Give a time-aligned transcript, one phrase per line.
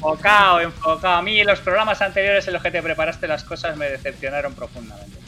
[0.00, 1.14] Pues enfocado, enfocado.
[1.14, 5.18] A mí los programas anteriores en los que te preparaste las cosas me decepcionaron profundamente.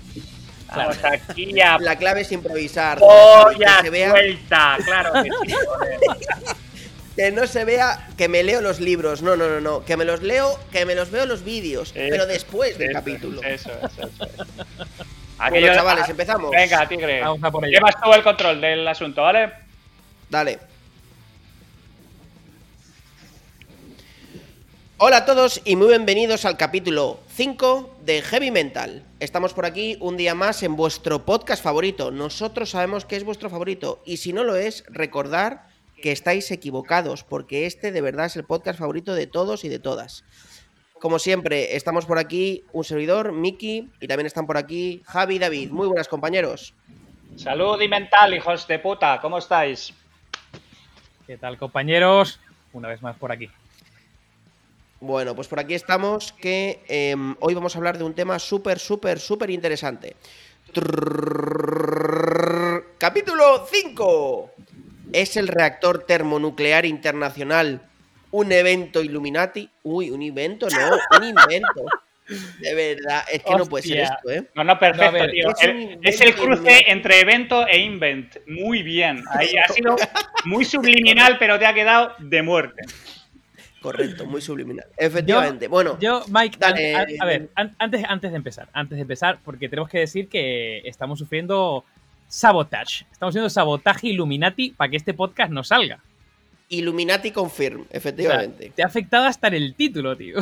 [0.74, 1.78] Vamos aquí a...
[1.78, 2.98] La clave es improvisar.
[2.98, 4.38] Polla que se
[4.84, 5.12] claro
[7.16, 9.22] que no se vea que me leo los libros.
[9.22, 9.84] No, no, no, no.
[9.84, 13.42] Que me los leo, que me los veo los vídeos, pero después del eso, capítulo.
[13.42, 14.26] Eso, eso, eso.
[15.50, 16.50] Bueno, chavales, empezamos.
[16.50, 17.20] Venga, tigre.
[17.20, 17.78] Vamos a por ello.
[18.02, 19.52] Todo el control del asunto, ¿vale?
[20.30, 20.58] Dale.
[24.98, 29.04] Hola a todos y muy bienvenidos al capítulo 5 de Heavy Mental.
[29.20, 32.10] Estamos por aquí un día más en vuestro podcast favorito.
[32.10, 35.66] Nosotros sabemos que es vuestro favorito y si no lo es, recordar
[36.00, 39.78] que estáis equivocados porque este de verdad es el podcast favorito de todos y de
[39.78, 40.24] todas.
[40.98, 45.38] Como siempre, estamos por aquí un servidor, Miki, y también están por aquí Javi y
[45.38, 45.72] David.
[45.72, 46.72] Muy buenas compañeros.
[47.36, 49.92] Salud y mental, hijos de puta, ¿cómo estáis?
[51.26, 52.40] ¿Qué tal compañeros?
[52.72, 53.50] Una vez más por aquí.
[55.00, 58.78] Bueno, pues por aquí estamos que em, hoy vamos a hablar de un tema súper,
[58.78, 60.16] súper, súper interesante.
[62.98, 64.50] Capítulo 5.
[65.12, 67.82] ¿Es el reactor termonuclear internacional
[68.30, 69.68] un evento Illuminati?
[69.82, 71.84] Uy, un evento, no, un invento.
[72.58, 74.48] De verdad, es que no puede ser esto, ¿eh?
[74.54, 75.48] No, no, perfecto, no, ver, tío.
[76.02, 78.38] Es, el, cruce entre evento e invent.
[78.48, 79.22] Muy bien.
[79.30, 79.94] Ahí ha sido
[80.44, 82.82] muy subliminal, pero te ha quedado de muerte.
[83.92, 84.86] Correcto, muy subliminal.
[84.96, 85.68] Efectivamente.
[85.68, 86.94] bueno, Yo, Mike, Dale.
[86.96, 90.28] a, a ver, an- antes, antes de empezar, antes de empezar, porque tenemos que decir
[90.28, 91.84] que estamos sufriendo
[92.28, 93.06] sabotage.
[93.12, 96.00] Estamos haciendo sabotaje Illuminati para que este podcast no salga.
[96.68, 98.72] Illuminati Confirm, O sea, efectivamente.
[98.74, 100.38] te ha afectado hasta en el título, tío.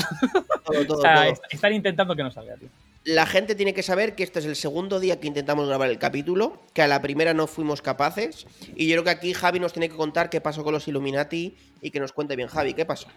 [0.65, 1.25] Todo, todo, O sea, todo.
[1.25, 2.69] est- están intentando que no salga, tío.
[3.05, 5.99] La gente tiene que saber que este es el segundo día que intentamos grabar el
[5.99, 8.47] capítulo, que a la primera no fuimos capaces.
[8.75, 11.55] Y yo creo que aquí Javi nos tiene que contar qué pasó con los Illuminati
[11.83, 12.49] y que nos cuente bien.
[12.49, 13.09] Javi, ¿qué pasó?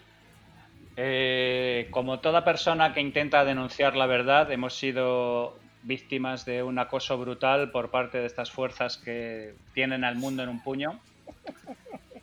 [1.00, 7.18] Eh, como toda persona que intenta denunciar la verdad, hemos sido víctimas de un acoso
[7.20, 11.00] brutal por parte de estas fuerzas que tienen al mundo en un puño.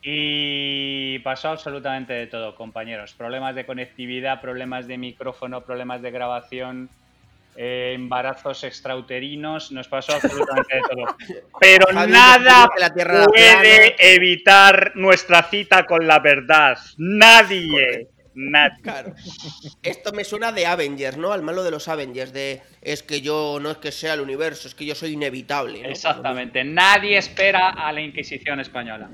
[0.03, 3.15] Y pasó absolutamente de todo, compañeros.
[3.15, 6.91] Problemas de conectividad, problemas de micrófono, problemas de grabación,
[7.57, 11.17] eh, embarazos extrauterinos, nos pasó absolutamente de todo.
[11.61, 16.77] Pero Javi, nada la puede evitar nuestra cita con la verdad.
[16.99, 18.09] Nadie.
[18.35, 18.83] Nadie.
[18.83, 19.15] Claro.
[19.83, 21.33] Esto me suena de Avengers, ¿no?
[21.33, 24.69] Al malo de los Avengers, de es que yo no es que sea el universo,
[24.69, 25.83] es que yo soy inevitable.
[25.83, 25.89] ¿no?
[25.89, 26.65] Exactamente.
[26.65, 29.11] Nadie espera a la Inquisición española.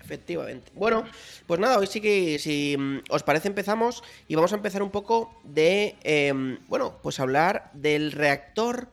[0.00, 0.70] Efectivamente.
[0.74, 1.04] Bueno,
[1.46, 4.90] pues nada, hoy sí que, si mm, os parece, empezamos y vamos a empezar un
[4.90, 8.88] poco de, em, bueno, pues hablar del reactor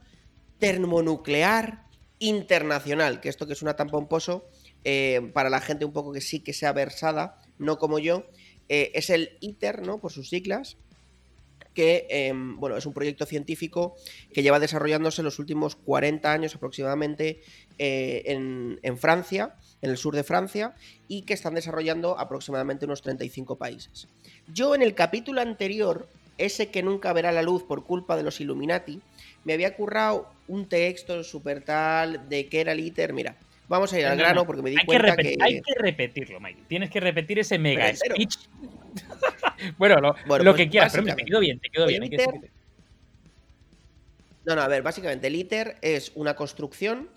[0.60, 1.86] termonuclear
[2.20, 4.46] internacional, que esto que suena tan pomposo,
[4.84, 8.26] eh, para la gente un poco que sí que sea versada, no como yo,
[8.70, 10.00] eh, es el ITER, ¿no?
[10.00, 10.78] Por sus siglas,
[11.76, 13.96] que, em, bueno, es un proyecto científico
[14.34, 17.42] que lleva desarrollándose los últimos 40 años aproximadamente
[17.78, 20.74] eh, en, Francia, en el sur de Francia,
[21.08, 24.08] y que están desarrollando aproximadamente unos 35 países.
[24.52, 28.40] Yo en el capítulo anterior, ese que nunca verá la luz por culpa de los
[28.40, 29.02] Illuminati,
[29.44, 33.14] me había currado un texto súper tal de que era el ITER.
[33.14, 33.36] Mira,
[33.68, 34.48] vamos a ir al No, no, grano no.
[34.48, 35.44] porque me di Hay que, cuenta repetir- que...
[35.44, 36.62] hay que repetirlo, Mike.
[36.68, 38.36] Tienes que repetir ese mega speech.
[39.78, 41.98] bueno, lo, Bueno, lo pues que quieras, pero básicamente, quedó bien, te quedó bien.
[41.98, 42.52] el hay que ITER decirte.
[44.46, 47.10] No, no, a ver, básicamente el ITER es una construcción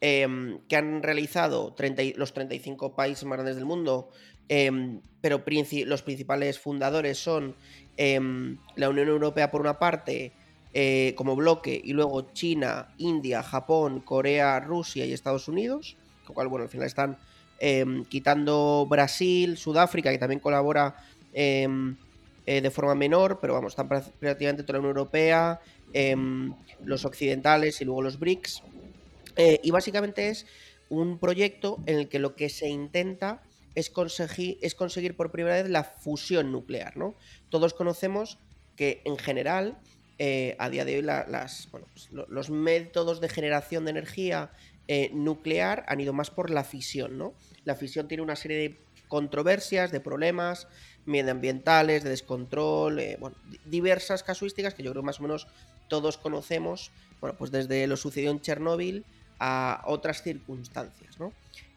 [0.00, 4.10] em, que han realizado 30 y- los 35 países más grandes del mundo,
[4.48, 7.56] em, pero princi- los principales fundadores son
[7.96, 10.32] em, la Unión Europea por una parte,
[10.78, 15.96] eh, como bloque, y luego China, India, Japón, Corea, Rusia y Estados Unidos,
[16.26, 17.16] con lo cual, bueno, al final están
[17.58, 20.94] em, quitando Brasil, Sudáfrica, que también colabora
[21.32, 21.96] em,
[22.44, 25.60] eh, de forma menor, pero vamos, están prácticamente toda la Unión Europea,
[25.94, 26.52] em,
[26.84, 28.62] los occidentales y luego los BRICS.
[29.36, 30.44] Eh, y básicamente es
[30.90, 33.40] un proyecto en el que lo que se intenta
[33.74, 37.14] es conseguir, es conseguir por primera vez la fusión nuclear, ¿no?
[37.48, 38.36] Todos conocemos
[38.76, 39.78] que en general,
[40.18, 41.02] eh, a día de hoy,
[41.92, 44.52] pues, lo- los métodos de generación de energía
[44.88, 47.36] eh, nuclear han ido más por la fisión, ¿no?
[47.64, 50.68] La fisión tiene una serie de controversias, de problemas
[51.04, 55.48] medioambientales, de descontrol, eh, bueno, di- diversas casuísticas que yo creo más o menos
[55.88, 59.06] todos conocemos, bueno, pues desde lo sucedido en Chernóbil
[59.38, 61.16] a otras circunstancias.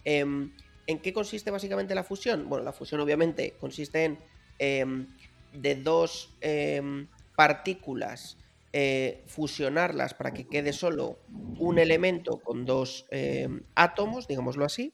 [0.03, 0.55] Em,
[0.87, 2.49] ¿En qué consiste básicamente la fusión?
[2.49, 4.19] Bueno, la fusión obviamente consiste en
[4.57, 5.15] em,
[5.51, 7.07] de dos em,
[7.39, 8.35] partículas
[8.73, 11.19] eh, fusionarlas para que quede solo
[11.57, 14.91] un elemento con dos em, átomos, digámoslo así.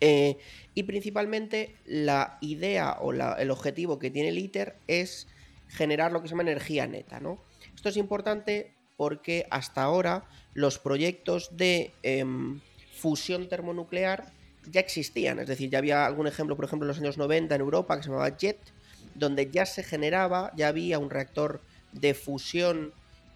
[0.00, 0.38] Eh,
[0.72, 5.28] y principalmente la idea o el objetivo que tiene el ITER es
[5.68, 7.20] generar lo que se llama energía neta.
[7.20, 7.38] ¿no?
[7.74, 10.24] Esto es importante porque hasta ahora
[10.54, 12.60] los proyectos de em,
[12.96, 14.32] fusión termonuclear
[14.70, 15.38] ya existían.
[15.38, 18.04] Es decir, ya había algún ejemplo, por ejemplo, en los años 90 en Europa que
[18.04, 18.71] se llamaba JET,
[19.14, 21.60] donde ya se generaba, ya había un reactor
[21.92, 22.92] de fusión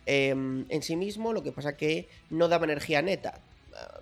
[0.06, 3.40] em, en sí mismo, lo que pasa que no daba energía neta.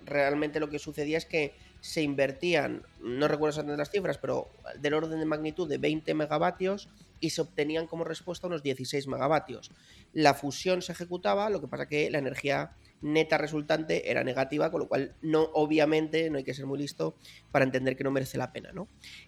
[0.05, 4.49] Realmente lo que sucedía es que se invertían, no recuerdo exactamente las cifras, pero
[4.79, 6.89] del orden de magnitud de 20 megavatios
[7.19, 9.71] y se obtenían como respuesta unos 16 megavatios.
[10.13, 12.71] La fusión se ejecutaba, lo que pasa que la energía
[13.05, 17.15] neta resultante era negativa, con lo cual no, obviamente, no hay que ser muy listo
[17.51, 18.87] para entender que no merece la pena, ¿no?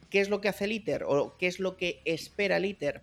[0.09, 3.01] ¿Qué es lo que hace el ITER o qué es lo que espera el ITER?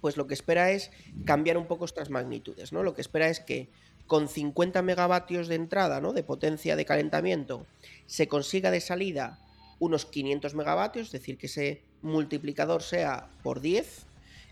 [0.00, 0.90] Pues lo que espera es
[1.24, 2.82] cambiar un poco estas magnitudes, ¿no?
[2.82, 3.68] Lo que espera es que
[4.08, 6.12] con 50 megavatios de entrada, ¿no?
[6.12, 7.64] De potencia de calentamiento,
[8.06, 9.38] se consiga de salida
[9.78, 14.06] unos 500 megavatios, es decir, que ese multiplicador sea por 10,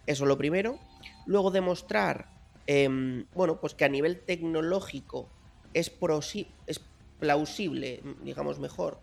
[0.06, 0.78] eso es lo primero.
[1.26, 2.28] Luego demostrar
[2.66, 5.28] Em, bueno, pues que a nivel tecnológico
[5.74, 5.92] es,
[6.66, 6.80] es
[7.18, 8.98] plausible, digamos mejor,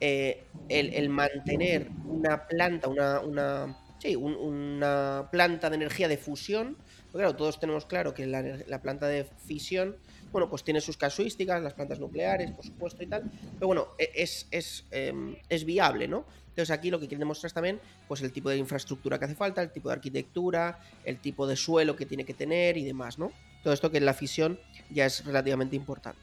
[0.00, 3.76] eh, el, mantener una planta, una, una,
[4.18, 6.76] una planta de energía de fusión.
[7.12, 9.96] Claro, todos tenemos claro que la, planta de fisión,
[10.32, 13.30] bueno, pues tiene sus casuísticas, las plantas nucleares, por supuesto, y tal.
[13.54, 16.24] Pero bueno, e, es, es, em, es viable, ¿no?
[16.48, 19.34] Entonces aquí lo que quieren demostrar es también pues el tipo de infraestructura que hace
[19.34, 23.18] falta, el tipo de arquitectura, el tipo de suelo que tiene que tener y demás,
[23.18, 23.32] ¿no?
[23.62, 24.58] Todo esto que en la fisión
[24.90, 26.20] ya es relativamente importante.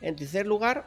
[0.00, 0.86] En tercer lugar,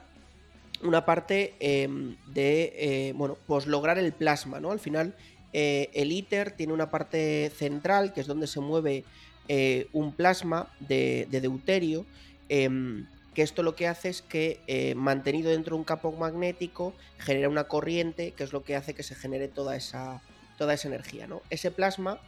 [0.83, 4.71] una parte em, de, eh, bueno, pues lograr el plasma, ¿no?
[4.71, 5.13] Al final,
[5.51, 9.03] eh, el ITER tiene una parte central, que es donde se mueve
[9.47, 12.05] eh, un plasma de, de deuterio,
[12.49, 16.93] em, que esto lo que hace es que eh, mantenido dentro de un campo magnético
[17.19, 20.21] genera una corriente que es lo que hace que se genere toda esa,
[20.57, 21.27] toda esa energía.
[21.27, 21.41] ¿no?
[21.49, 22.19] Ese plasma,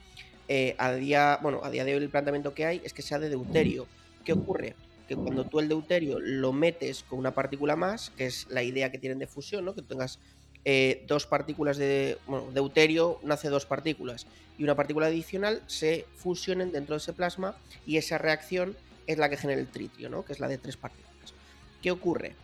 [0.48, 3.20] eh, a, día, bueno, a día de hoy el planteamiento que hay es que sea
[3.20, 3.88] de deuterio.
[4.24, 4.76] ¿Qué ocurre?
[5.08, 8.92] Que cuando tú el deuterio lo metes con una partícula más, que es la idea
[8.92, 9.76] que tienen de fusión, ¿no?
[9.76, 10.20] que tengas
[10.64, 14.28] eh, dos partículas de bueno, deuterio, nace dos partículas
[14.60, 17.56] y una partícula adicional se fusionen dentro de ese plasma
[17.88, 18.76] y esa reacción
[19.12, 20.26] es la que genera el tritio, ¿no?
[20.26, 21.34] que es la de tres partículas.
[21.82, 22.36] ¿Qué ocurre?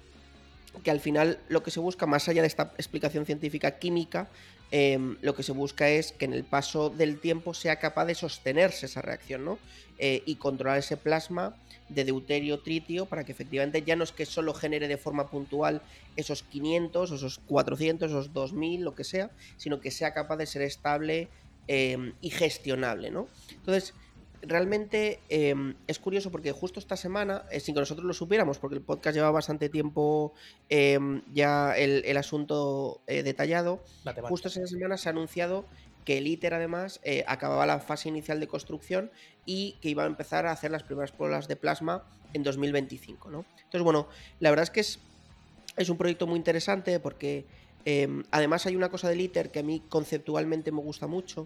[0.83, 4.27] Que al final lo que se busca, más allá de esta explicación científica química,
[4.71, 8.15] em, lo que se busca es que en el paso del tiempo sea capaz de
[8.15, 9.59] sostenerse esa reacción ¿no?
[9.97, 11.55] Eh, y controlar ese plasma
[11.89, 15.81] de deuterio-tritio para que efectivamente ya no es que solo genere de forma puntual
[16.15, 20.63] esos 500, esos 400, esos 2000, lo que sea, sino que sea capaz de ser
[20.63, 21.29] estable
[21.67, 23.09] em, y gestionable.
[23.11, 23.27] ¿no?
[23.51, 23.93] Entonces,
[24.41, 28.75] realmente em, es curioso porque justo esta semana, eh, sin que nosotros lo supiéramos, porque
[28.75, 30.33] el podcast lleva bastante tiempo
[30.69, 33.83] em, ya el, asunto eh, detallado,
[34.23, 35.65] justo esta semana se ha anunciado
[36.07, 39.11] que el ITER además eh, acababa la fase inicial de construcción
[39.45, 43.29] y que iba a empezar a hacer las primeras pruebas de plasma en 2025.
[43.29, 43.45] ¿no?
[43.57, 44.07] Entonces, bueno,
[44.39, 44.99] la verdad es que es,
[45.75, 47.45] es un proyecto muy interesante porque
[47.83, 51.45] em, además hay una cosa del ITER que a mí conceptualmente me gusta mucho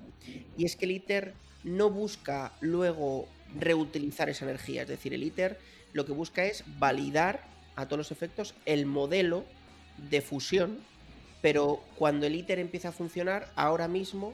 [0.56, 1.34] y es que el ITER
[1.64, 3.28] no busca luego
[3.58, 4.84] reutilizar esa energía.
[4.84, 5.60] Es decir, el ITER
[5.94, 7.44] lo que busca es validar
[7.76, 9.46] a todos los efectos el modelo
[9.98, 10.80] de fusión,
[11.42, 14.34] pero cuando el ITER empieza a funcionar, ahora mismo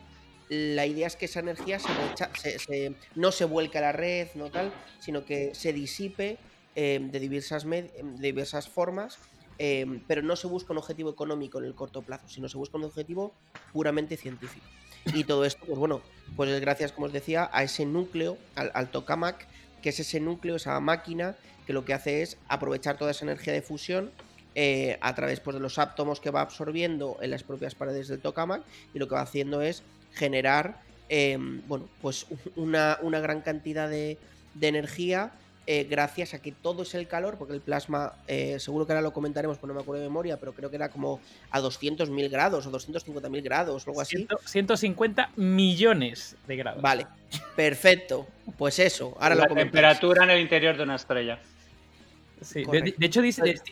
[0.49, 4.71] la idea es que esa energía se, no se vuelque a la red, no tal,
[4.99, 6.37] sino que se disipe
[6.75, 9.17] em, de, diversas de diversas formas,
[9.57, 12.77] em, pero no se busca un objetivo económico en el corto plazo, sino se busca
[12.77, 13.33] un objetivo
[13.73, 14.65] puramente científico.
[15.13, 16.01] Y todo esto, pues bueno,
[16.35, 19.47] pues es gracias, como os decía, a ese núcleo, al, tokamak,
[19.81, 21.35] que es ese núcleo, esa máquina,
[21.65, 24.11] que lo que hace es aprovechar toda esa energía de fusión
[24.55, 28.19] eh, a través pues, de los átomos que va absorbiendo en las propias paredes del
[28.19, 29.83] tokamak y lo que va haciendo es
[30.13, 34.17] generar em, bueno, pues una, una gran cantidad de,
[34.55, 35.31] de energía
[35.69, 39.01] eh, gracias a que todo es el calor, porque el plasma, eh, seguro que ahora
[39.01, 41.19] lo comentaremos, pues no me acuerdo de memoria, pero creo que era como
[41.51, 44.25] a 200.000 grados o 250.000 grados o algo así.
[44.45, 46.81] 150 millones de grados.
[46.81, 47.05] Vale,
[47.57, 48.25] perfecto.
[48.57, 51.37] Pues eso, ahora la lo temperatura en el interior de una estrella.
[52.41, 53.21] Sí, de, hecho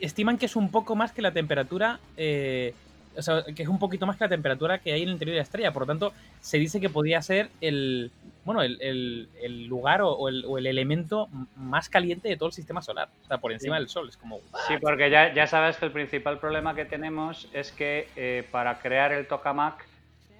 [0.01, 2.73] estiman que es un poco más que la temperatura eh,
[3.17, 5.33] o sea, que es un poquito más que la temperatura que hay en el interior
[5.33, 5.71] de la estrella.
[5.71, 8.11] Por lo tanto, se dice que podría ser el,
[8.43, 9.27] bueno, el,
[9.67, 13.09] lugar o, el, elemento más caliente de todo el sistema solar.
[13.23, 14.09] O sea, por encima del Sol.
[14.09, 14.39] Es como.
[14.67, 18.79] Sí, porque ya, ya sabes que el principal problema que tenemos es que eh, para
[18.79, 19.85] crear el tokamak.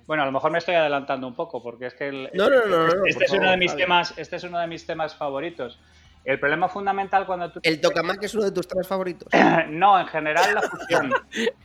[0.08, 2.66] Bueno, a lo mejor me estoy adelantando un poco, porque es que el, no, no,
[2.68, 5.80] no, no, este, es uno de mis temas, este es uno de mis temas favoritos.
[6.24, 7.60] El problema fundamental cuando tú...
[7.64, 9.28] ¿El tokamak es uno de tus temas favoritos?
[9.70, 11.14] no, en general la fusión.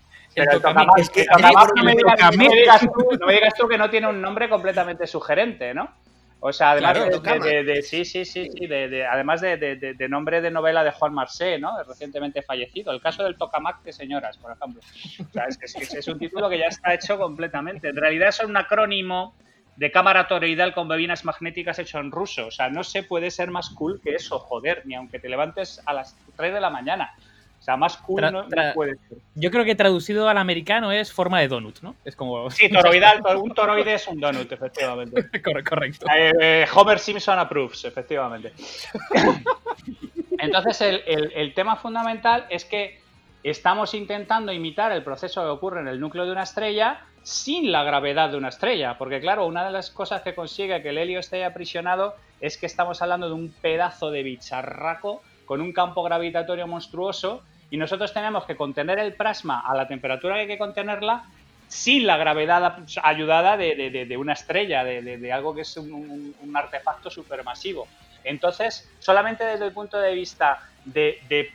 [3.21, 5.91] no me digas tú que no tiene un nombre completamente sugerente, ¿no?
[6.43, 8.67] O sea, además de, Sí, sí, sí, sí.
[8.67, 11.83] De, además de, nombre de novela de Juan Marsé, ¿no?
[11.85, 12.93] Recientemente fallecido.
[12.93, 14.81] El caso del Tokamak de señoras, por ejemplo.
[14.81, 15.59] O sea, es,
[15.95, 17.89] es, un título que ya está hecho completamente.
[17.89, 19.35] En realidad es un acrónimo
[19.77, 22.47] de cámara toroidal con bobinas magnéticas hecho en ruso.
[22.47, 25.83] O sea, no se puede ser más cool que eso, joder, ni aunque te levantes
[25.85, 27.15] a las 3 de la mañana.
[27.61, 29.19] O sea, más cool no, puede ser.
[29.35, 31.95] Yo creo que traducido al americano es forma de donut, ¿no?
[32.07, 32.51] Es como.
[32.51, 35.29] Sí, toroidal, un toroide es un donut, efectivamente.
[35.69, 36.07] Correcto.
[36.15, 38.55] Eh, eh, Homer Simpson approves, efectivamente.
[40.39, 42.99] Entonces, el, el tema fundamental es que
[43.43, 47.85] estamos intentando imitar el proceso que ocurre en el núcleo de una estrella sin la
[47.85, 51.21] gravedad de una estrella, porque claro, una de las cosas que consigue que el helio
[51.21, 56.69] esté aprisionado es que estamos hablando de un pedazo de bicharraco con un campo gravitatorio
[56.69, 57.43] monstruoso
[57.73, 61.25] y nosotros tenemos que contener el plasma a la temperatura que hay que contenerla
[61.67, 67.89] sin la gravedad ayudada de, una estrella, de, algo que es un, artefacto supermasivo.
[68.23, 71.51] Entonces, solamente desde el punto de vista de,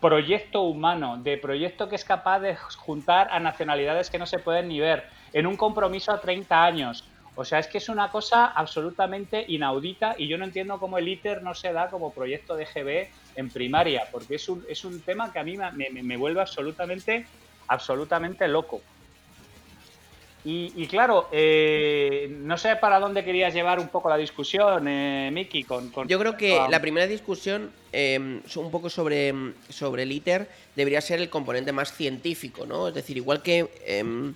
[0.00, 4.68] proyecto humano, de proyecto que es capaz de juntar a nacionalidades que no se pueden
[4.68, 8.46] ni ver, en un compromiso a 30 años, o sea, es que es una cosa
[8.46, 12.66] absolutamente inaudita y yo no entiendo cómo el ITER no se da como proyecto de
[12.66, 17.26] GB en primaria, porque es un, es un tema que a mí me, vuelve absolutamente,
[17.66, 18.80] absolutamente loco.
[20.46, 25.64] Y, claro, eh, no sé para dónde querías llevar un poco la discusión, eh, Miki.
[25.64, 29.32] Con, Yo creo que la primera discusión, eh, un poco sobre,
[29.70, 32.88] sobre el ITER, debería ser el componente más científico, ¿no?
[32.88, 34.34] Es decir, igual que em,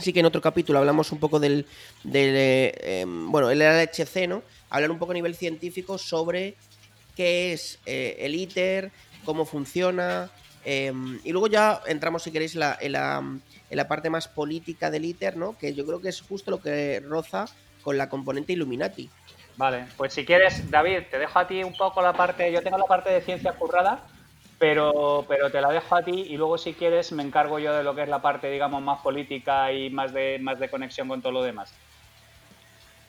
[0.00, 1.66] Así que en otro capítulo hablamos un poco del,
[2.10, 4.42] eh, em, bueno, el LHC, ¿no?
[4.70, 6.54] Hablar un poco a nivel científico sobre
[7.14, 8.92] qué es eh, el ITER,
[9.26, 10.30] cómo funciona,
[10.64, 15.58] em, y luego ya entramos, si queréis, en, la, parte más política del ITER, ¿no?
[15.58, 17.44] Que yo creo que es justo lo que roza
[17.82, 19.10] con la componente Illuminati.
[19.58, 22.78] Vale, pues si quieres, David, te dejo a ti un poco la parte, yo tengo
[22.78, 24.06] la parte de ciencia currada,
[24.60, 27.82] pero, pero te la dejo a ti y luego si quieres me encargo yo de
[27.82, 31.22] lo que es la parte, digamos, más política y más de, más de conexión con
[31.22, 31.72] todo lo demás.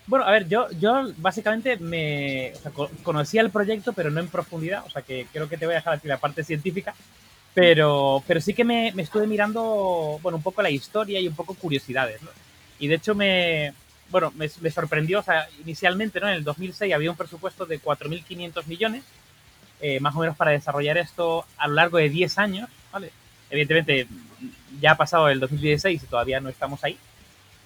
[0.08, 2.54] Bueno, a ver, yo, yo básicamente me
[3.04, 5.80] conocía el proyecto, pero no en profundidad, o sea que creo que te voy a
[5.80, 6.96] dejar aquí la parte científica,
[7.54, 11.54] pero, pero sí que me, estuve mirando, bueno, un poco la historia y un poco
[11.54, 12.30] curiosidades, ¿no?
[12.80, 13.74] Y de hecho me,
[14.10, 16.30] bueno, me, me sorprendió, o sea, inicialmente, ¿no?
[16.30, 19.04] En el 2006 había un presupuesto de 4.500 millones,
[19.82, 23.12] eh, más o menos para desarrollar esto a lo largo de 10 años, ¿vale?
[23.50, 24.08] Evidentemente
[24.80, 26.98] ya ha pasado el 2016 y todavía no estamos ahí.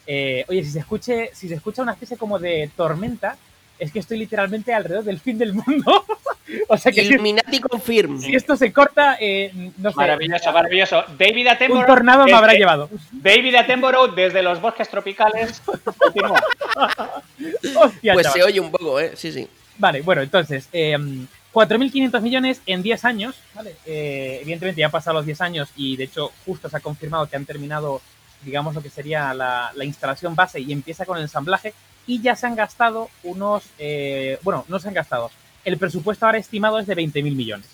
[0.08, 3.38] Eh, oye, si se, escuche, si se escucha una especie como de tormenta,
[3.78, 6.06] es que estoy literalmente alrededor del fin del mundo.
[6.68, 8.22] o sea que Illuminati confirm.
[8.22, 9.98] Si esto se corta, eh, no sé.
[9.98, 11.04] Maravilloso, maravilloso.
[11.18, 11.82] David Attenborough.
[11.82, 12.90] Un tornado me habrá llevado.
[13.12, 15.62] David Attenborough desde los bosques tropicales.
[18.14, 19.12] pues se oye un poco, ¿eh?
[19.16, 19.48] Sí, sí.
[19.78, 20.70] Vale, bueno, entonces,
[21.56, 23.78] 4.500 millones en 10 años, ¿vale?
[23.86, 27.30] Eh, evidentemente ya han pasado los 10 años y de hecho justo se ha confirmado
[27.30, 28.02] que han terminado,
[28.44, 31.74] digamos, lo que sería la, instalación base y empieza con el ensamblaje
[32.06, 35.32] y ya se han gastado unos, eh, bueno, no se han gastado,
[35.64, 37.68] el presupuesto ahora estimado es de 20.000 millones.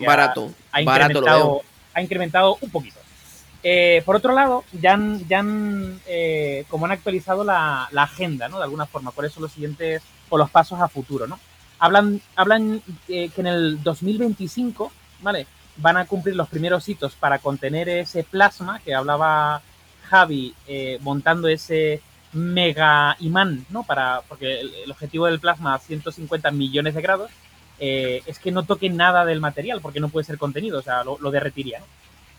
[0.00, 1.62] barato, ha, incrementado,
[1.94, 2.98] ha incrementado un poquito.
[3.62, 6.00] Eh, por otro lado, ya han, ya han
[6.68, 8.56] como han actualizado la, la, agenda, ¿no?
[8.56, 11.38] De alguna forma, cuáles son los siguientes o los pasos a futuro, ¿no?
[11.80, 15.46] Hablan, hablan eh, que en el 2025, ¿vale?
[15.78, 19.62] Van a cumplir los primeros hitos para contener ese plasma que hablaba
[20.10, 22.02] Javi eh, montando ese
[22.34, 23.82] mega imán, ¿no?
[23.82, 27.30] Para, porque el, objetivo del plasma a 150 millones de grados
[27.78, 31.02] eh, es que no toque nada del material porque no puede ser contenido, o sea,
[31.02, 31.80] lo, derretiría.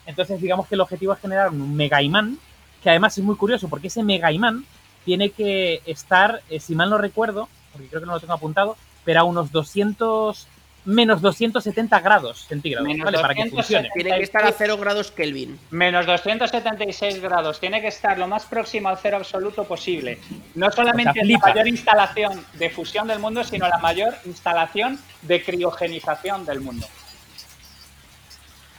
[0.05, 2.37] Entonces, digamos que el objetivo es generar un mega imán,
[2.83, 4.65] que además es muy curioso porque ese mega imán
[5.03, 9.21] tiene que estar, si mal no recuerdo, porque creo que no lo tengo apuntado, pero
[9.21, 10.47] a unos 200
[10.85, 12.87] menos 270 grados centígrados,
[13.21, 13.89] Para que funcione.
[13.93, 15.59] Tiene que estar a 0 grados Kelvin.
[15.69, 17.59] Menos 276 grados.
[17.59, 20.19] Tiene que estar lo más próximo al cero absoluto posible.
[20.55, 26.45] No solamente la mayor instalación de fusión del mundo, sino la mayor instalación de criogenización
[26.45, 26.87] del mundo.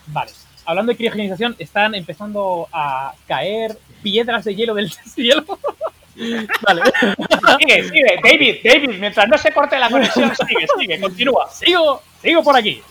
[0.06, 0.32] Vale.
[0.64, 5.44] Hablando de criogenización, están empezando a caer piedras de hielo del cielo.
[6.16, 6.82] Vale.
[7.58, 8.20] Sigue, sigue.
[8.22, 11.50] David, David, mientras no se corte la conexión, sigue, sigue, continúa.
[11.50, 12.82] Sigo, sigo por aquí.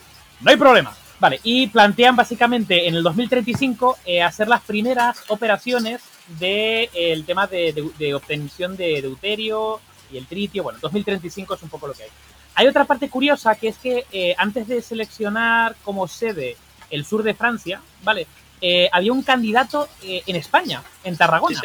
[0.41, 0.95] No hay problema.
[1.19, 7.45] Vale, y plantean básicamente en el 2035 eh, hacer las primeras operaciones del de, tema
[7.45, 9.79] de, obtención de deuterio
[10.11, 10.63] y el tritio.
[10.63, 12.09] Bueno, 2035 es un poco lo que hay.
[12.55, 16.57] Hay otra parte curiosa que es que eh, antes de seleccionar como sede
[16.89, 18.27] el sur de Francia, ¿vale?
[18.61, 21.59] eh, había un candidato eh, en España, en Tarragona,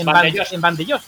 [0.00, 1.02] En, Vandellós.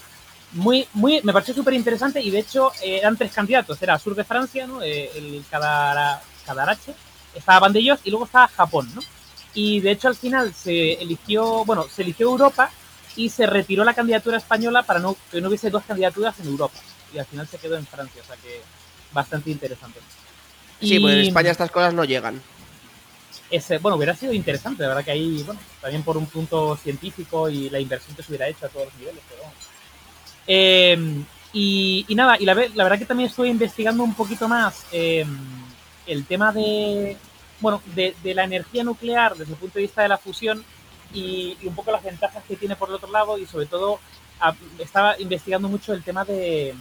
[0.53, 3.81] Muy, muy, me pareció súper interesante y de hecho eran tres candidatos.
[3.83, 4.83] Era Sur de Francia, ¿no?
[4.83, 6.95] el Cadarache,
[7.35, 9.01] estaba Vandellós y luego estaba Japón, ¿no?
[9.55, 12.71] Y de hecho al final se eligió, bueno, se eligió Europa
[13.17, 16.79] y se retiró la candidatura española para no, que no hubiese dos candidaturas en Europa.
[17.13, 18.61] Y al final se quedó en Francia, o sea que
[19.13, 19.99] bastante interesante.
[20.81, 22.41] Sí, pues en España estas cosas no llegan.
[23.51, 27.49] Ese, bueno, hubiera sido interesante, la verdad que ahí, bueno, también por un punto científico
[27.49, 29.43] y la inversión que se hubiera hecho a todos los niveles, pero
[30.47, 35.37] em, y, nada, y la, la, verdad que también estoy investigando un poquito más em,
[36.07, 37.17] el tema de,
[37.61, 40.65] bueno, de, la energía nuclear desde el punto de vista de la fusión
[41.13, 43.99] y, un poco las ventajas que tiene por el otro lado y sobre todo
[44.79, 46.75] estaba investigando mucho el tema de,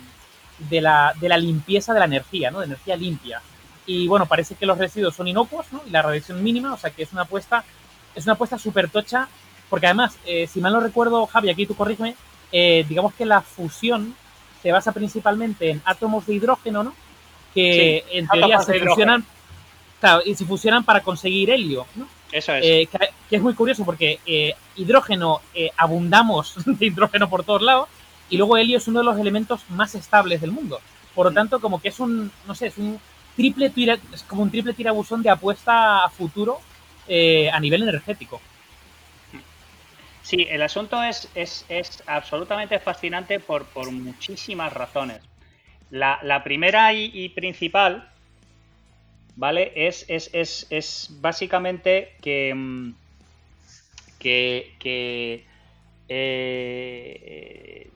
[0.69, 2.59] de, la, de la limpieza de la energía, ¿no?
[2.59, 3.41] De energía limpia.
[3.89, 5.81] Y bueno, parece que los residuos son inocuos, ¿no?
[5.83, 7.63] Y la radiación mínima, o sea que es una apuesta,
[8.13, 9.27] es una apuesta súper tocha,
[9.67, 12.15] porque además, eh, si mal no recuerdo, Javi, aquí tú corrígeme,
[12.51, 14.13] eh, digamos que la fusión
[14.61, 16.93] se basa principalmente en átomos de hidrógeno, ¿no?
[17.51, 19.25] Que en teoría se fusionan,
[19.99, 22.07] claro, y se fusionan para conseguir helio, ¿no?
[22.31, 22.63] Eso es.
[22.63, 22.89] Eh,
[23.27, 24.19] que, es muy curioso porque
[24.75, 25.41] hidrógeno,
[25.77, 27.89] abundamos de hidrógeno por todos lados,
[28.29, 30.79] y luego helio es uno de los elementos más estables del mundo.
[31.15, 32.99] Por lo tanto, como que es un, no sé, es un
[33.39, 36.59] triple tira, es como un triple tirabuzón de apuesta a futuro
[37.07, 38.41] eh, a nivel energético.
[40.21, 45.21] Sí, el asunto es, es, absolutamente fascinante por, muchísimas razones.
[45.89, 48.09] La, primera y, principal,
[49.37, 49.71] ¿vale?
[49.73, 52.93] Es, es, básicamente que, mm,
[54.19, 55.45] que,
[56.09, 57.89] eh,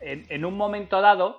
[0.00, 1.38] en, un momento dado,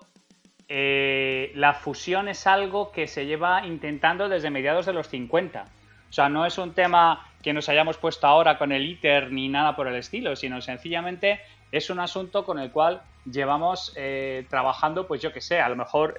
[0.70, 5.66] eh, la fusión es algo que se lleva intentando desde mediados de los 50.
[6.10, 9.48] O sea, no es un tema que nos hayamos puesto ahora con el ITER ni
[9.48, 11.40] nada por el estilo, sino sencillamente
[11.72, 15.76] es un asunto con el cual llevamos eh, trabajando, pues yo que sé, a lo
[15.76, 16.18] mejor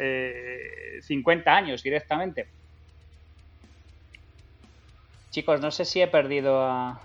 [1.02, 2.48] 50 eh, años directamente.
[5.30, 7.00] Chicos, no sé si he perdido a...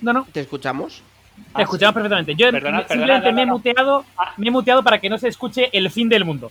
[0.00, 0.26] No, no.
[0.32, 1.02] ¿Te escuchamos?
[1.54, 2.34] Te escuchamos perfectamente.
[2.34, 4.32] Yo simplemente me, he muteado, ah.
[4.36, 6.50] me he muteado para que no se escuche el fin del mundo.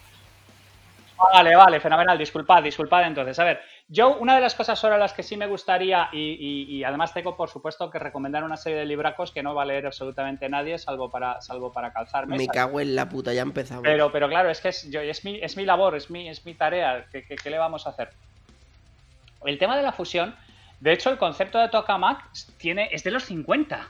[1.31, 2.17] Vale, vale, fenomenal.
[2.17, 3.37] Disculpad, disculpad entonces.
[3.39, 7.13] A ver, yo una de las cosas sobre las que sí me gustaría, y, además
[7.13, 10.49] tengo por supuesto que recomendar una serie de libracos que no va a leer absolutamente
[10.49, 12.37] nadie, salvo para, salvo para calzarme.
[12.37, 13.83] Me cago en la puta, ya empezamos.
[13.83, 16.45] Pero, pero claro, es que es, yo, es, mi, es mi labor, es mi, es
[16.45, 17.05] mi tarea.
[17.11, 18.09] ¿Qué, qué, le vamos a hacer?
[19.45, 20.35] El tema de la fusión,
[20.79, 23.87] de hecho, el concepto de tokamak tiene, es de los 50.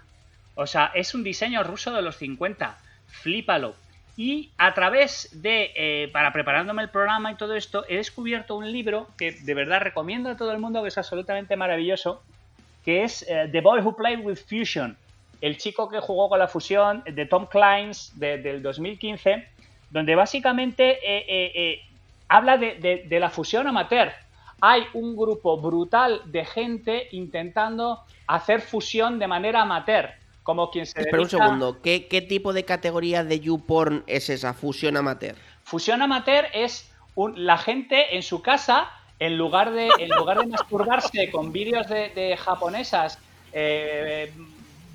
[0.56, 2.78] O sea, es un diseño ruso de los 50.
[3.08, 3.76] Flípalo.
[4.16, 8.72] Y a través de, eh, para preparándome el programa y todo esto, he descubierto un
[8.72, 12.22] libro que de verdad recomiendo a todo el mundo, que es absolutamente maravilloso,
[12.86, 14.96] que es eh, The Boy Who Played with Fusion,
[15.42, 19.48] el chico que jugó con la fusión de Tom Kleins del 2015,
[19.90, 21.82] donde básicamente eh,
[22.28, 24.12] habla de, de la fusión amateur.
[24.62, 31.00] Hay un grupo brutal de gente intentando hacer fusión de manera amateur como quien se
[31.00, 35.36] Espera un segundo, ¿Qué, tipo de categoría de YouPorn es esa fusión amateur?
[35.64, 36.92] Fusión amateur es
[37.36, 42.38] la gente en su casa, en lugar de, en lugar de masturbarse con vídeos de,
[42.38, 43.18] japonesas
[43.54, 44.34] eh,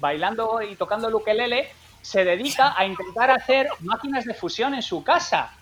[0.01, 1.71] bailando y tocando el ukelele,
[2.03, 5.53] se dedica a intentar hacer máquinas de fusión en su casa.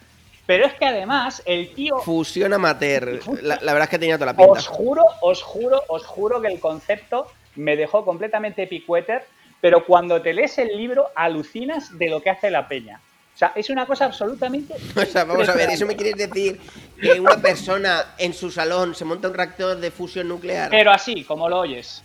[0.46, 1.98] Pero es que además el tío...
[1.98, 3.20] Fusión amateur.
[3.42, 4.52] La, verdad es que tenía toda la pinta.
[4.52, 9.26] Os juro, os juro, os juro que el concepto me dejó completamente picueter
[9.60, 13.00] pero cuando te lees el libro alucinas de lo que hace la peña.
[13.34, 14.74] O sea, es una cosa absolutamente...
[14.96, 16.58] O sea, vamos a ver, ¿eso me quieres decir
[17.00, 20.70] que una persona en su salón se monta un reactor de fusión nuclear?
[20.70, 22.02] Pero así, como lo oyes.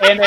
[0.00, 0.18] En,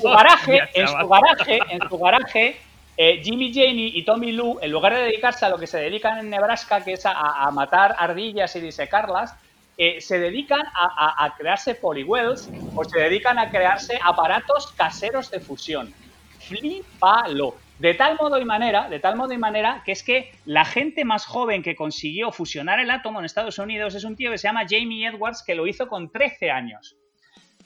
[0.00, 2.60] su garaje, en su garaje, en su garaje,
[2.96, 6.18] eh, Jimmy Janey y Tommy Lou, en lugar de dedicarse a lo que se dedican
[6.18, 9.36] en Nebraska, que es a matar ardillas y disecarlas,
[9.82, 15.94] eh, se dedican a, crearse polywells o se dedican a crearse aparatos caseros de fusión.
[16.38, 17.54] Flipalo.
[17.78, 21.06] De tal modo y manera, de tal modo y manera que es que la gente
[21.06, 24.48] más joven que consiguió fusionar el átomo en Estados Unidos es un tío que se
[24.48, 26.98] llama Jamie Edwards que lo hizo con 13 años.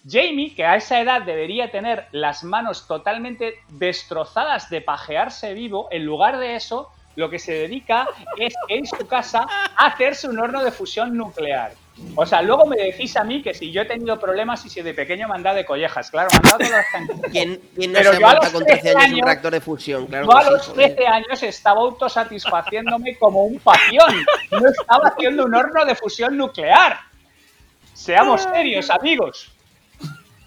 [0.09, 6.05] Jamie, que a esa edad debería tener las manos totalmente destrozadas de pajearse vivo, en
[6.05, 8.07] lugar de eso, lo que se dedica
[8.39, 11.73] es en su casa a hacerse un horno de fusión nuclear.
[12.17, 14.83] O sea, luego me decís a mí que si yo he tenido problemas y si
[14.83, 16.11] de pequeño me han dado de collejas.
[16.11, 19.19] Claro, me han dado todas las ¿Quién, quién no Pero se monta con 13 años,
[19.21, 20.07] un reactor de fusión?
[20.07, 24.25] Claro yo a los 13 años estaba autosatisfaciéndome como un pación.
[24.51, 26.99] No estaba haciendo un horno de fusión nuclear.
[27.93, 29.51] Seamos serios, amigos.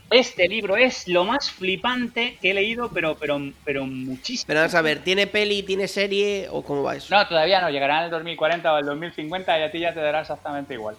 [0.09, 4.47] Este libro es lo más flipante que he leído, pero, pero, pero muchísimo.
[4.47, 7.13] Pero vamos a ver, ¿tiene peli, tiene serie o cómo va eso?
[7.13, 7.69] No, todavía no.
[7.69, 10.95] Llegará en el 2040 o el 2050 y a ti ya te dará exactamente igual.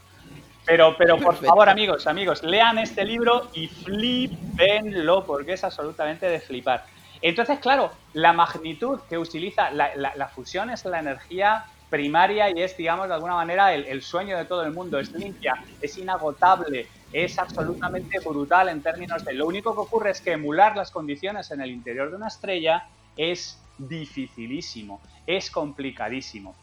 [0.69, 6.41] Pero, pero por favor, amigos, amigos, lean este libro y flipenlo, porque es absolutamente de
[6.41, 6.85] flipar.
[7.23, 12.77] Entonces, claro, la magnitud que utiliza la, la, fusión es la energía primaria y es,
[12.77, 14.99] digamos, de alguna manera el, el, sueño de todo el mundo.
[14.99, 19.33] Es limpia, es inagotable, es absolutamente brutal en términos de...
[19.33, 22.87] Lo único que ocurre es que emular las condiciones en el interior de una estrella
[23.17, 26.55] es dificilísimo, es complicadísimo.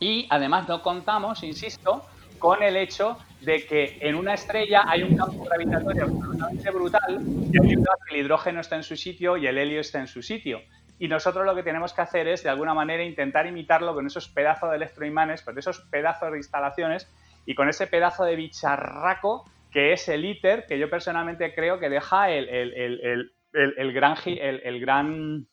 [0.00, 2.04] Y además no contamos, insisto,
[2.42, 7.20] con el hecho de que en una estrella hay un campo gravitatorio absolutamente brutal
[7.52, 10.08] que ayuda a que el hidrógeno esté en su sitio y el helio esté en
[10.08, 10.60] su sitio.
[10.98, 14.28] Y nosotros lo que tenemos que hacer es, de alguna manera, intentar imitarlo con esos
[14.28, 17.08] pedazos de electroimanes, con esos pedazos de instalaciones
[17.46, 21.88] y con ese pedazo de bicharraco que es el ITER, que yo personalmente creo que
[21.88, 25.46] deja el, gran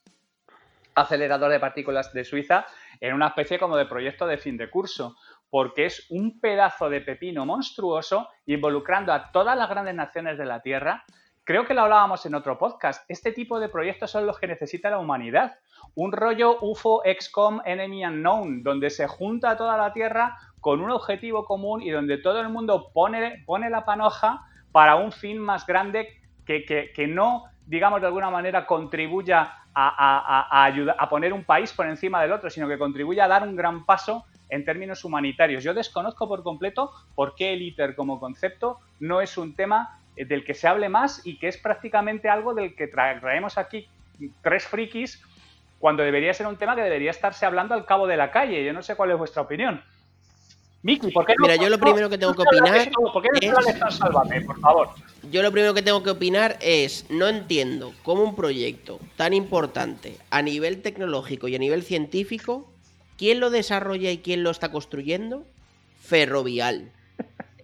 [0.96, 2.66] acelerador de partículas de Suiza
[3.00, 5.14] en una especie como de proyecto de fin de curso,
[5.50, 10.62] porque es un pedazo de pepino monstruoso involucrando a todas las grandes naciones de la
[10.62, 11.04] Tierra.
[11.44, 13.04] Creo que lo hablábamos en otro podcast.
[13.08, 15.58] Este tipo de proyectos son los que necesita la humanidad.
[15.94, 21.44] Un rollo UFO XCOM Enemy Unknown, donde se junta toda la Tierra con un objetivo
[21.44, 26.08] común y donde todo el mundo pone, pone la panoja para un fin más grande
[26.46, 31.86] que, que, no, digamos, de alguna manera contribuya a, ayudar, a poner un país por
[31.86, 35.64] encima del otro, sino que contribuya a dar un gran paso en términos humanitarios.
[35.64, 40.44] Yo desconozco por completo por qué el ITER como concepto no es un tema del
[40.44, 43.88] que se hable más y que es prácticamente algo del que traemos aquí
[44.42, 45.22] tres frikis
[45.78, 48.64] cuando debería ser un tema que debería estarse hablando al cabo de la calle.
[48.64, 49.82] Yo no sé cuál es vuestra opinión.
[50.82, 51.46] Miki, ¿por qué no?
[51.46, 52.90] Mira, yo lo primero que tengo que opinar.
[53.12, 53.94] ¿Por qué no es...
[53.96, 54.88] Sálvame, por favor?
[55.30, 60.16] Yo lo primero que tengo que opinar es: no entiendo cómo un proyecto tan importante
[60.30, 62.69] a nivel tecnológico y a nivel científico,
[63.20, 65.44] ¿quién lo desarrolla y quién lo está construyendo?
[66.00, 66.90] Ferrovial.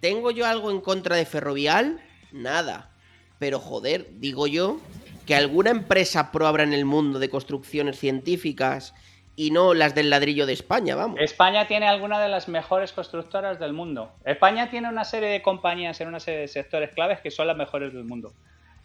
[0.01, 1.99] ¿Tengo yo algo en contra de Ferrovial?
[2.31, 2.91] Nada.
[3.39, 4.79] Pero joder, digo yo
[5.25, 8.93] que alguna empresa pro en el mundo de construcciones científicas
[9.35, 11.19] y no las del ladrillo de España, vamos.
[11.19, 14.11] España tiene alguna de las mejores constructoras del mundo.
[14.25, 17.57] España tiene una serie de compañías en una serie de sectores claves que son las
[17.57, 18.31] mejores del mundo.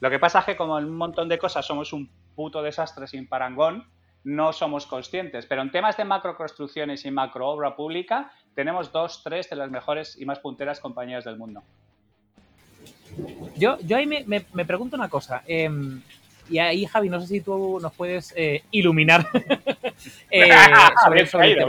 [0.00, 3.06] Lo que pasa es que como en un montón de cosas somos un puto desastre
[3.06, 3.86] sin parangón,
[4.24, 5.46] no somos conscientes.
[5.46, 10.16] Pero en temas de macroconstrucciones y macro obra pública, tenemos dos, tres de las mejores
[10.18, 11.62] y más punteras compañías del mundo.
[13.56, 15.42] Yo, yo ahí me, pregunto una cosa.
[15.46, 16.00] Em,
[16.48, 19.26] y ahí, Javi, no sé si tú nos puedes eh, iluminar
[20.30, 20.50] eh,
[21.04, 21.56] sobre, sobre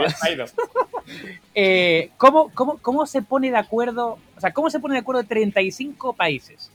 [1.56, 5.24] eh, ¿cómo, cómo, cómo, se pone de acuerdo, o sea, cómo se pone de acuerdo
[5.24, 6.72] 35 países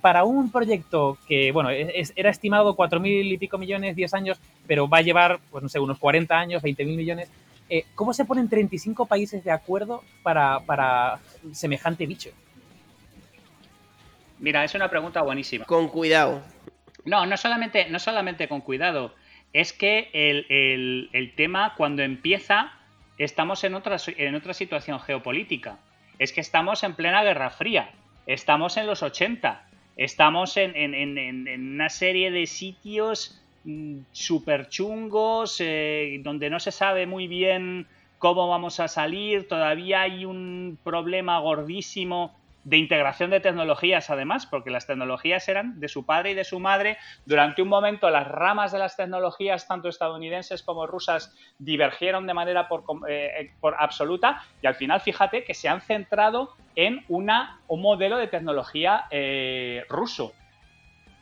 [0.00, 4.98] para un proyecto que, bueno, era estimado 4.000 y pico millones, 10 años, pero va
[4.98, 7.30] a llevar, pues no sé, unos 40 años, 20.000 millones?
[7.94, 11.20] ¿Cómo se ponen 35 países de acuerdo para, para
[11.52, 12.30] semejante bicho?
[14.40, 15.66] Mira, es una pregunta buenísima.
[15.66, 16.42] Con cuidado.
[17.04, 19.14] No, no solamente, no solamente con cuidado.
[19.52, 22.72] Es que el, tema, cuando empieza,
[23.18, 25.78] estamos en otra, en otra situación geopolítica.
[26.18, 27.90] Es que estamos en plena Guerra Fría.
[28.32, 29.60] Estamos en los 80.
[29.96, 37.26] Estamos en, una serie de sitios mm, súper chungos, eh, donde no se sabe muy
[37.26, 37.88] bien
[38.18, 39.48] cómo vamos a salir.
[39.48, 42.32] Todavía hay un problema gordísimo
[42.64, 46.60] de integración de tecnologías además, porque las tecnologías eran de su padre y de su
[46.60, 46.98] madre.
[47.24, 52.68] Durante un momento las ramas de las tecnologías, tanto estadounidenses como rusas, divergieron de manera
[52.68, 58.18] por, eh, absoluta y al final fíjate que se han centrado en una, un modelo
[58.18, 60.32] de tecnología eh, ruso.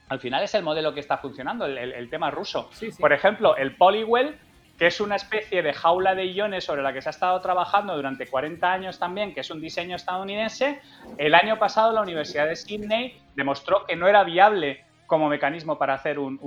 [0.08, 2.70] Al final es el modelo que está funcionando, el, tema ruso.
[2.98, 4.38] Por ejemplo, el Polywell
[4.78, 7.96] que es una especie de jaula de iones sobre la que se ha estado trabajando
[7.96, 10.80] durante 40 años también, que es un diseño estadounidense.
[11.16, 15.94] El año pasado la Universidad de Sydney demostró que no era viable como mecanismo para
[15.94, 16.38] hacer un,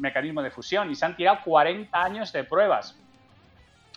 [0.00, 2.98] mecanismo de fusión y se han tirado 40 años de pruebas.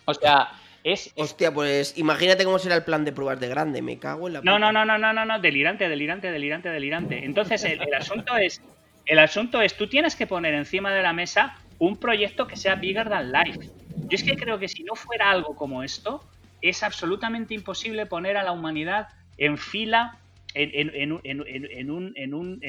[0.06, 0.50] O sea,
[0.84, 4.34] es, Hostia, pues imagínate cómo será el plan de pruebas de grande, me cago en
[4.34, 4.42] la...
[4.42, 7.26] No, no, no, no, no, no, no, delirante, delirante, delirante, delirante.
[7.26, 8.62] Entonces el, el asunto es,
[9.08, 12.76] el asunto es, tú tienes que poner encima de la mesa un proyecto que sea
[12.76, 13.68] bigger than life.
[14.08, 16.24] Yo es que creo que si no fuera algo como esto,
[16.62, 19.08] es absolutamente imposible poner a la humanidad
[19.40, 20.20] en fila
[20.54, 21.12] en,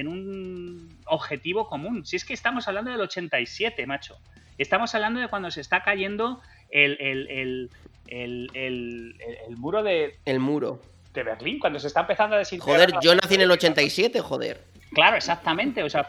[0.07, 2.07] un, objetivo común.
[2.07, 4.17] Si es que estamos hablando del 87, macho.
[4.57, 7.69] Estamos hablando de cuando se está cayendo el, el,
[9.59, 10.17] muro de...
[10.25, 10.81] El muro.
[11.13, 12.89] de Berlín, cuando se está empezando a desintegrar.
[12.89, 14.65] Joder, yo nací en el 87, joder.
[14.95, 16.09] Claro, exactamente, o sea,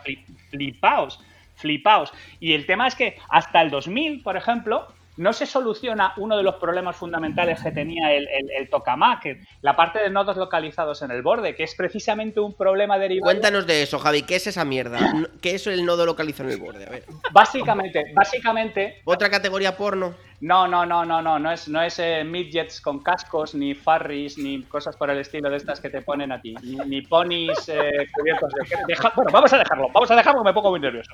[0.52, 1.20] flipaos,
[1.56, 2.12] flipaos.
[2.40, 6.44] Y el tema es que hasta el 2000, por ejemplo, no se soluciona uno de
[6.44, 11.22] los problemas fundamentales que tenía el, el, tokamak, la parte de nodos localizados en el
[11.22, 13.32] borde, que es precisamente un problema derivado.
[13.32, 15.00] Cuéntanos de eso, Javi, ¿qué es esa mierda?
[15.42, 16.86] ¿Qué es el nodo localizado en el borde?
[16.86, 17.04] A ver.
[17.32, 19.02] Básicamente, básicamente.
[19.06, 20.16] ¿Otra categoría porno?
[20.42, 24.38] No, no, no, no, no, no es, no es eh, midgets con cascos, ni farris,
[24.38, 26.54] ni cosas por el estilo de estas que te ponen a ti,
[26.86, 28.96] ni, ponis eh, cubiertos de...
[29.16, 31.14] Bueno, vamos a dejarlo, vamos a dejarlo, me pongo muy nervioso.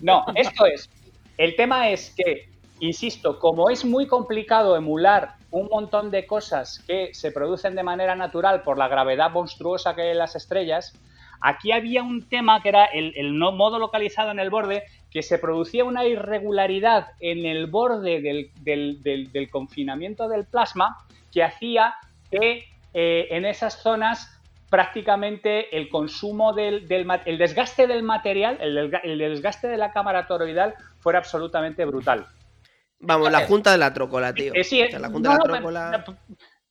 [0.00, 0.88] No, esto es.
[1.36, 7.14] El tema es que Insisto, como es muy complicado emular un montón de cosas que
[7.14, 10.92] se producen de manera natural por la gravedad monstruosa que hay en las estrellas,
[11.40, 15.38] aquí había un tema que era el, no modo localizado en el borde, que se
[15.38, 20.96] producía una irregularidad en el borde del, confinamiento del plasma
[21.32, 21.94] que hacía
[22.30, 29.68] que eh, en esas zonas prácticamente el consumo del, el desgaste del material, el desgaste
[29.68, 32.26] de la cámara toroidal fuera absolutamente brutal.
[33.06, 34.52] Vamos, la junta de la trócola, tío.
[34.54, 36.04] Eh, sí, la junta de la trócola.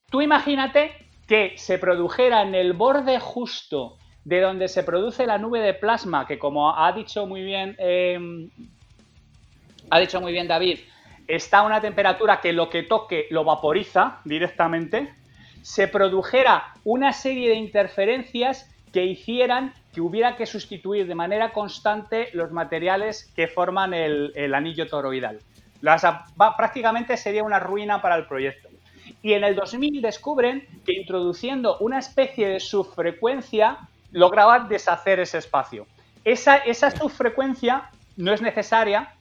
[0.09, 0.91] tú imagínate
[1.27, 6.25] que se produjera en el borde justo de donde se produce la nube de plasma,
[6.25, 8.49] que como ha dicho muy bien, em,
[9.89, 10.79] ha dicho muy bien David,
[11.27, 15.13] está a una temperatura que lo que toque lo vaporiza directamente,
[15.61, 22.29] se produjera una serie de interferencias que hicieran que hubiera que sustituir de manera constante
[22.33, 25.39] los materiales que forman el anillo toroidal
[26.57, 28.69] prácticamente sería una ruina para el proyecto.
[29.21, 33.77] Y en el 2000 descubren que introduciendo una especie de subfrecuencia
[34.11, 35.87] lograban deshacer ese espacio.
[36.23, 39.13] Esa, esa subfrecuencia no es necesaria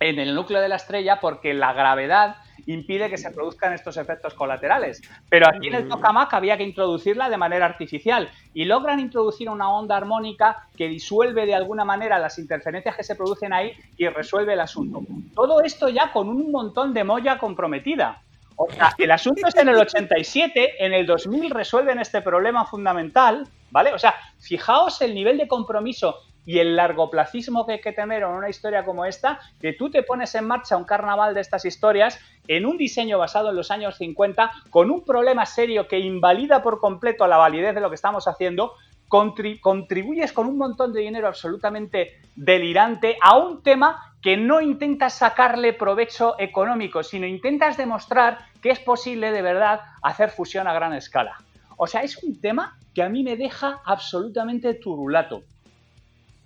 [0.00, 4.34] en el núcleo de la estrella porque la gravedad impide que se produzcan estos efectos
[4.34, 5.02] colaterales.
[5.28, 9.70] Pero aquí en el tokamak había que introducirla de manera artificial y logran introducir una
[9.70, 14.54] onda armónica que disuelve de alguna manera las interferencias que se producen ahí y resuelve
[14.54, 15.02] el asunto.
[15.34, 18.22] Todo esto ya con un montón de molla comprometida.
[18.56, 23.48] O sea, el asunto es en el 87, en el 2000 resuelven este problema fundamental,
[23.70, 23.92] ¿vale?
[23.92, 28.28] O sea, fijaos el nivel de compromiso y el largoplacismo que hay que tener en
[28.28, 32.20] una historia como esta, que tú te pones en marcha un carnaval de estas historias
[32.48, 36.80] en un diseño basado en los años 50, con un problema serio que invalida por
[36.80, 38.74] completo la validez de lo que estamos haciendo,
[39.08, 45.74] contribuyes con un montón de dinero absolutamente delirante a un tema que no intentas sacarle
[45.74, 51.36] provecho económico, sino intentas demostrar que es posible de verdad hacer fusión a gran escala.
[51.76, 55.42] O sea, es un tema que a mí me deja absolutamente turulato.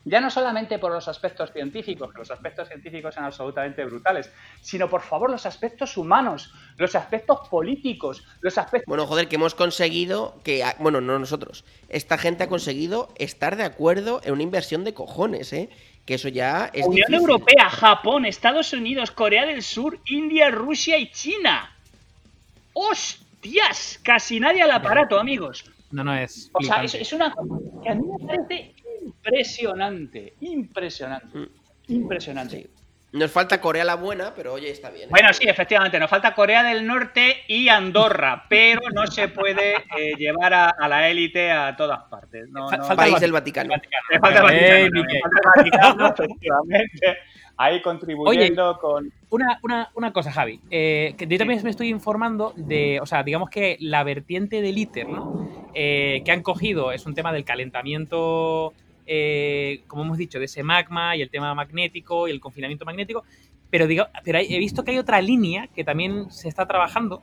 [0.05, 4.31] Ya no solamente por los aspectos científicos, que los aspectos científicos son absolutamente brutales,
[4.61, 8.87] sino por favor los aspectos humanos, los aspectos políticos, los aspectos...
[8.87, 10.65] Bueno, joder, que hemos conseguido que...
[10.79, 11.65] Bueno, no nosotros.
[11.89, 15.69] Esta gente ha conseguido estar de acuerdo en una inversión de cojones, ¿eh?
[16.07, 16.87] Que eso ya es...
[16.87, 21.77] Unión Europea, Japón, Estados Unidos, Corea del Sur, India, Rusia y China.
[22.73, 24.01] ¡Hostias!
[24.03, 25.65] Casi nadie al aparato, amigos.
[25.91, 26.51] No, no es.
[26.53, 27.35] O sea, es, una
[27.83, 31.49] que a mí me parece impresionante, impresionante, mm.
[31.89, 32.71] impresionante.
[33.11, 35.05] Nos falta Corea la buena, pero oye, está bien.
[35.05, 35.11] ¿eh?
[35.11, 40.15] Bueno, sí, efectivamente, nos falta Corea del Norte y Andorra, pero no se puede eh,
[40.19, 42.51] llevar a, la élite a todas partes.
[42.51, 43.73] No, País del Vaticano.
[44.21, 47.17] falta el Vaticano, efectivamente
[47.59, 49.13] ahí contribuyendo con...
[49.31, 53.23] Una, una, una, cosa, Javi, eh, que yo también me estoy informando de, o sea,
[53.25, 55.69] digamos que la vertiente del ITER, ¿no?
[55.75, 58.73] Eh, que han cogido es un tema del calentamiento,
[59.09, 63.25] eh, como hemos dicho, de ese magma y el tema magnético y el confinamiento magnético,
[63.71, 67.23] pero, digo, pero he visto que hay otra línea que también se está trabajando,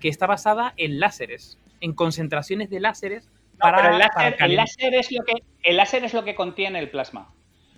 [0.00, 3.28] que está basada en láseres, en concentraciones de láseres.
[3.58, 3.98] para, el,
[4.56, 7.32] láser, es lo que, el láser es lo que contiene el plasma.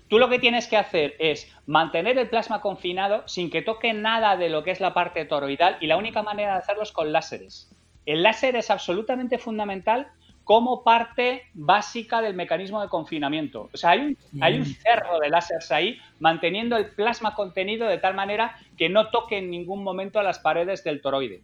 [0.08, 4.36] Tú lo que tienes que hacer es mantener el plasma confinado sin que toque nada
[4.36, 7.12] de lo que es la parte toroidal y la única manera de hacerlo es con
[7.12, 7.70] láseres.
[8.06, 10.08] El láser es absolutamente fundamental
[10.48, 13.68] como parte básica del mecanismo de confinamiento.
[13.70, 14.76] O sea, hay un, hay un mm.
[14.82, 19.50] cerro de láseres ahí manteniendo el plasma contenido de tal manera que no toque en
[19.50, 21.42] ningún momento a las paredes del toroide.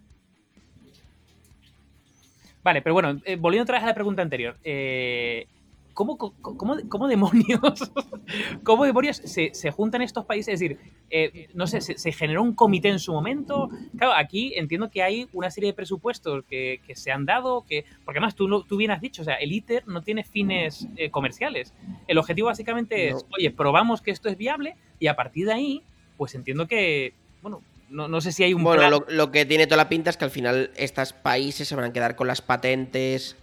[2.62, 4.56] Vale, pero bueno, eh, volviendo otra vez a la pregunta anterior.
[4.64, 5.48] Eh,
[5.94, 7.92] ¿cómo, cómo, demonios,
[8.62, 10.54] cómo demonios se, juntan estos países?
[10.54, 10.78] Es decir,
[11.10, 13.70] eh, no sé, se, generó un comité en su momento.
[13.96, 18.18] Claro, aquí entiendo que hay una serie de presupuestos que, se han dado, que porque
[18.18, 21.72] además tú, tú bien has dicho, o sea, el ITER no tiene fines eh, comerciales.
[22.06, 25.82] El objetivo básicamente es, oye, probamos que esto es viable y a partir de ahí,
[26.16, 28.64] pues entiendo que, bueno, no, sé si hay un.
[28.64, 31.84] Bueno, lo, que tiene toda la pinta es que al final estos países se van
[31.84, 33.36] a quedar con las patentes.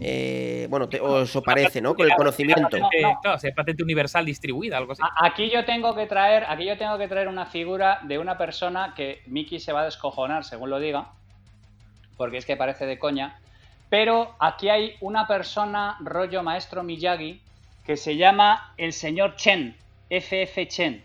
[0.00, 1.94] Eh, bueno, o eso parece, ¿no?
[1.94, 2.76] Con el conocimiento.
[3.22, 5.02] Claro, sea, patente universal distribuida, algo así.
[5.22, 8.94] Aquí yo tengo que traer, aquí yo tengo que traer una figura de una persona
[8.94, 11.12] que Mickey se va a descojonar, según lo diga,
[12.16, 13.38] porque es que parece de coña.
[13.88, 17.40] Pero aquí hay una persona, rollo maestro Miyagi,
[17.86, 19.76] que se llama el señor Chen,
[20.10, 21.04] FF Chen.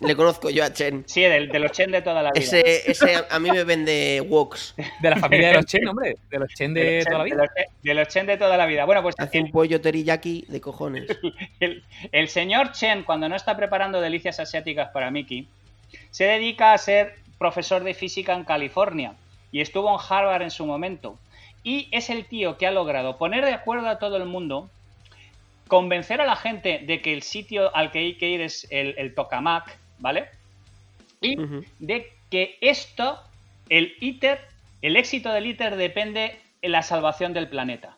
[0.00, 1.04] Le conozco yo a Chen.
[1.06, 2.44] Sí, de, los Chen de toda la vida.
[2.44, 4.74] Ese, a mí me vende woks.
[5.00, 6.16] De la familia de los Chen, hombre.
[6.30, 7.50] De los Chen de, toda la vida.
[7.82, 8.84] De los, Chen de toda la vida.
[8.84, 9.14] Bueno, pues.
[9.18, 11.06] Hace un pollo teriyaki de cojones.
[12.12, 15.48] El, señor Chen, cuando no está preparando delicias asiáticas para Mickey,
[16.10, 19.14] se dedica a ser profesor de física en California.
[19.52, 21.18] Y estuvo en Harvard en su momento.
[21.62, 24.68] Y es el tío que ha logrado poner de acuerdo a todo el mundo
[25.68, 28.94] convencer a la gente de que el sitio al que hay que ir es el,
[28.98, 30.28] el Tokamak, ¿vale?
[31.20, 31.36] Y
[31.78, 33.18] de que esto,
[33.70, 34.40] el ITER,
[34.82, 37.96] el éxito del ITER depende en la salvación del planeta.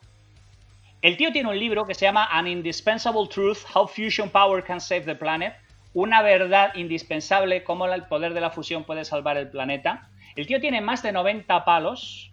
[1.01, 4.79] El tío tiene un libro que se llama An Indispensable Truth, How Fusion Power Can
[4.79, 5.55] Save the Planet,
[5.93, 10.09] una verdad indispensable, cómo el poder de la fusión puede salvar el planeta.
[10.35, 12.31] El tío tiene más de 90 palos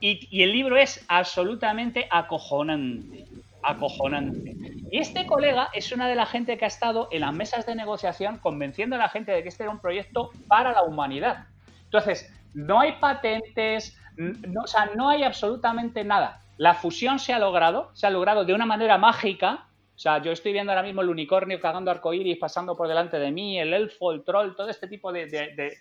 [0.00, 3.26] y, y el libro es absolutamente acojonante
[3.62, 4.54] acojonante.
[4.90, 7.74] Y este colega es una de la gente que ha estado en las mesas de
[7.74, 11.46] negociación convenciendo a la gente de que este era un proyecto para la humanidad.
[11.84, 16.40] Entonces, no hay patentes, no, o sea, no hay absolutamente nada.
[16.58, 19.66] La fusión se ha logrado, se ha logrado de una manera mágica.
[19.94, 23.30] O sea, yo estoy viendo ahora mismo el unicornio cagando arcoíris pasando por delante de
[23.30, 25.78] mí, el elfo, el troll, todo este tipo de, de,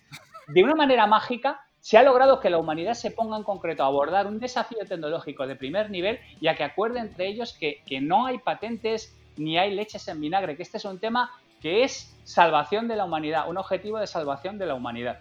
[0.47, 3.87] de una manera mágica se ha logrado que la humanidad se ponga en concreto a
[3.87, 8.27] abordar un desafío tecnológico de primer nivel y a que acuerde entre ellos que, no
[8.27, 12.87] hay patentes ni hay leches en vinagre, que este es un tema que es salvación
[12.87, 15.19] de la humanidad, un objetivo de salvación de la humanidad.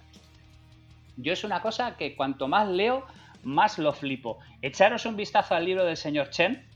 [1.16, 3.06] Yo es una cosa que cuanto más leo,
[3.42, 4.38] más lo flipo.
[4.60, 6.66] Echaros un vistazo al libro del señor Chen,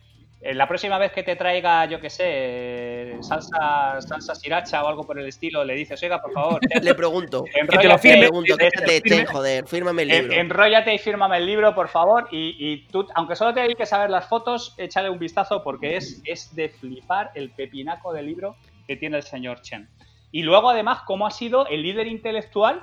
[0.52, 5.18] la próxima vez que te traiga, yo qué sé, salsa, salsa sriracha o algo por
[5.18, 6.60] el estilo, le dices, oiga, por favor.
[6.82, 7.44] le pregunto.
[7.44, 8.28] Que te lo firme.
[8.28, 10.32] Pregunto, te, joder, fírmame el libro.
[10.34, 12.28] enróllate y fírmame el libro, por favor.
[12.30, 16.20] Y, tú, aunque solo te hay que saber las fotos, échale un vistazo porque es,
[16.26, 19.88] es de flipar el pepinaco de libro que tiene el señor Chen.
[20.30, 22.82] Y luego, además, cómo ha sido el líder intelectual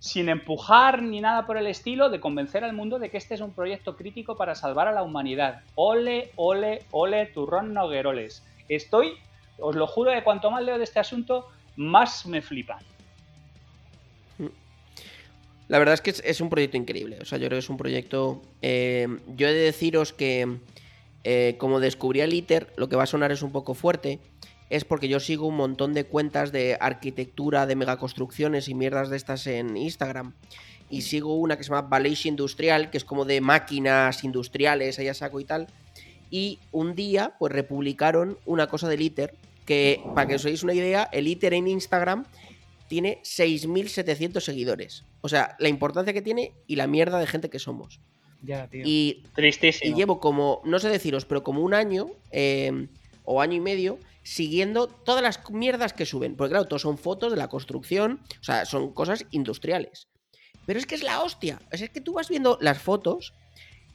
[0.00, 3.40] sin empujar ni nada por el estilo, de convencer al mundo de que este es
[3.42, 5.62] un proyecto crítico para salvar a la humanidad.
[5.74, 8.42] Ole, ole, ole, turrón nogueroles.
[8.68, 9.12] Estoy,
[9.58, 12.78] os lo juro que cuanto más leo de este asunto, más me flipa.
[15.68, 17.18] La verdad es que es, un proyecto increíble.
[17.20, 18.42] O sea, yo creo que es un proyecto.
[18.62, 20.56] Eh, yo he de deciros que,
[21.22, 24.18] eh, como descubrí el ITER, lo que va a sonar es un poco fuerte
[24.70, 29.16] es porque yo sigo un montón de cuentas de arquitectura, de megaconstrucciones y mierdas de
[29.16, 30.32] estas en Instagram.
[30.88, 35.12] Y sigo una que se llama Valeix Industrial, que es como de máquinas industriales, allá
[35.12, 35.66] saco y tal.
[36.30, 39.34] Y un día, pues republicaron una cosa del ITER,
[39.66, 42.24] que para que os hagáis una idea, el ITER en Instagram
[42.86, 45.04] tiene 6.700 seguidores.
[45.20, 48.00] O sea, la importancia que tiene y la mierda de gente que somos.
[48.42, 48.82] Ya, tío.
[48.84, 49.92] Y, Tristísimo.
[49.92, 52.88] Y llevo como, no sé deciros, pero como un año eh,
[53.24, 53.98] o año y medio
[54.30, 56.36] siguiendo todas las mierdas que suben.
[56.36, 60.06] Porque claro, todos son fotos de la construcción, o sea, son cosas industriales.
[60.66, 61.60] Pero es que es la hostia.
[61.72, 63.34] es que tú vas viendo las fotos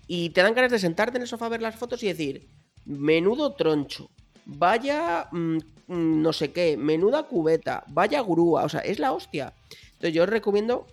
[0.08, 2.50] y te dan ganas de sentarte en el sofá a ver las fotos y decir,
[2.84, 4.10] menudo troncho,
[4.44, 9.54] vaya mm, mm, no sé qué, menuda cubeta, vaya grúa, o sea, es la hostia.
[9.94, 10.86] Entonces yo os recomiendo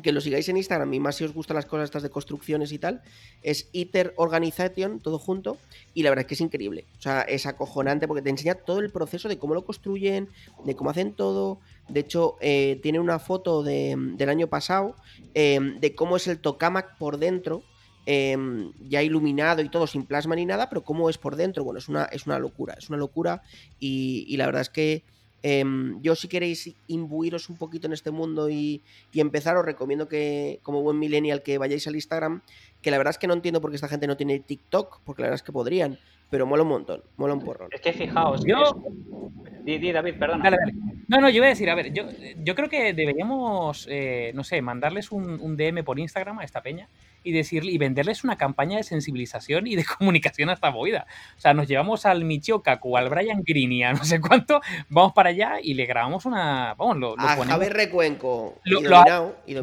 [0.00, 2.72] que lo sigáis en Instagram y más si os gustan las cosas estas de construcciones
[2.72, 3.02] y tal,
[3.42, 5.58] es ITER Organization, todo junto,
[5.92, 6.86] y la verdad es que es increíble.
[6.98, 10.28] O sea, es acojonante porque te enseña todo el proceso de cómo lo construyen,
[10.64, 11.58] de cómo hacen todo.
[11.88, 14.96] De hecho, eh, tiene una foto del año pasado
[15.34, 17.62] em, de cómo es el tokamak por dentro,
[18.06, 21.64] em, ya iluminado y todo, sin plasma ni nada, pero cómo es por dentro.
[21.64, 23.42] Bueno, es una, es una locura, es una locura
[23.78, 25.04] y la verdad es que
[25.42, 28.82] Em, yo si queréis imbuiros un poquito en este mundo y,
[29.14, 32.42] empezar, os recomiendo que, como buen millennial, que vayáis al Instagram,
[32.80, 35.22] que la verdad es que no entiendo por qué esta gente no tiene TikTok, porque
[35.22, 35.98] la verdad es que podrían,
[36.30, 37.68] pero mola un montón, mola un porrón.
[37.72, 38.82] Es que fijaos, yo...
[39.64, 40.50] Di, David, perdona.
[41.06, 42.04] No, no, yo iba a decir, a ver, yo,
[42.38, 46.62] yo creo que deberíamos, eh, no sé, mandarles un, un DM por Instagram a esta
[46.62, 46.88] peña
[47.22, 51.06] y decirle y venderles una campaña de sensibilización y de comunicación hasta esta
[51.36, 55.12] O sea, nos llevamos al Michio Kaku, al Brian Greeny, a no sé cuánto, vamos
[55.12, 56.74] para allá y le grabamos una.
[56.74, 58.60] Vamos, lo, a Javier Recuenco.
[58.64, 58.80] Lo,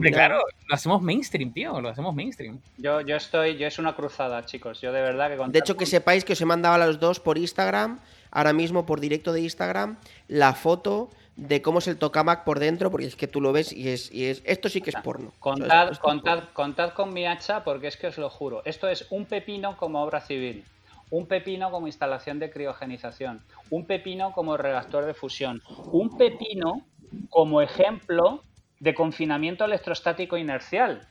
[0.09, 2.59] Claro, lo hacemos mainstream, tío, lo hacemos mainstream.
[2.77, 4.81] Yo, yo estoy, yo es una cruzada, chicos.
[4.81, 5.51] Yo de verdad que.
[5.51, 7.99] De hecho, que sepáis que os he mandado a los dos por Instagram,
[8.31, 9.97] ahora mismo por directo de Instagram,
[10.27, 13.71] la foto de cómo es el tokamak por dentro, porque es que tú lo ves
[13.71, 15.31] y es, y es esto sí que es porno.
[15.39, 18.61] Contad, contad, contad con mi hacha porque es que os lo juro.
[18.65, 20.65] Esto es un pepino como obra civil,
[21.09, 25.61] un pepino como instalación de criogenización, un pepino como reactor de fusión,
[25.91, 26.85] un pepino
[27.29, 28.43] como ejemplo
[28.79, 31.07] de confinamiento electrostático inercial.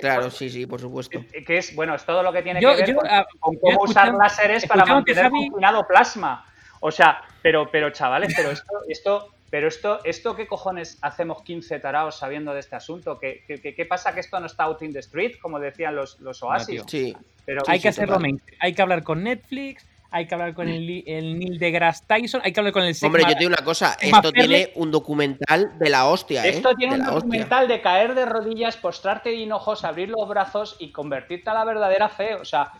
[0.00, 1.20] claro, sí, sí, por supuesto.
[1.46, 4.66] Que es, bueno, es todo lo que tiene que ver ah, con, cómo usar láseres
[4.66, 6.44] para mantener confinado plasma.
[6.80, 11.80] O sea, pero, pero chavales, pero esto, esto, pero esto, esto ¿qué cojones hacemos 15
[11.80, 13.18] taraos sabiendo de este asunto?
[13.18, 16.42] ¿Qué, qué, pasa que esto no está out in the street, como decían los, los
[16.42, 16.82] Oasis?
[16.86, 17.16] Sí.
[17.46, 18.18] Pero, hay que hacerlo
[18.60, 22.52] Hay que hablar con Netflix, hay que hablar con el, el Neil deGrasse Tyson, hay
[22.52, 25.90] que hablar con el Hombre, yo te digo una cosa, esto tiene un documental de
[25.90, 26.50] la hostia, ¿eh?
[26.50, 30.92] Esto tiene un documental de caer de rodillas, postrarte de hinojos, abrir los brazos y
[30.92, 32.34] convertirte a la verdadera fe.
[32.34, 32.72] O sea,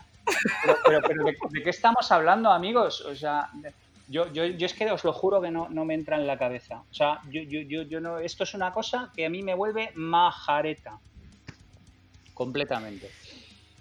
[0.85, 3.01] pero, pero, ¿de, qué estamos hablando, amigos?
[3.01, 3.49] O sea,
[4.09, 6.37] yo, yo, yo, es que os lo juro que no, no me entra en la
[6.37, 6.83] cabeza.
[6.89, 9.53] O sea, yo, yo, yo, yo no, esto es una cosa que a mí me
[9.53, 10.99] vuelve majareta.
[12.33, 13.09] Completamente.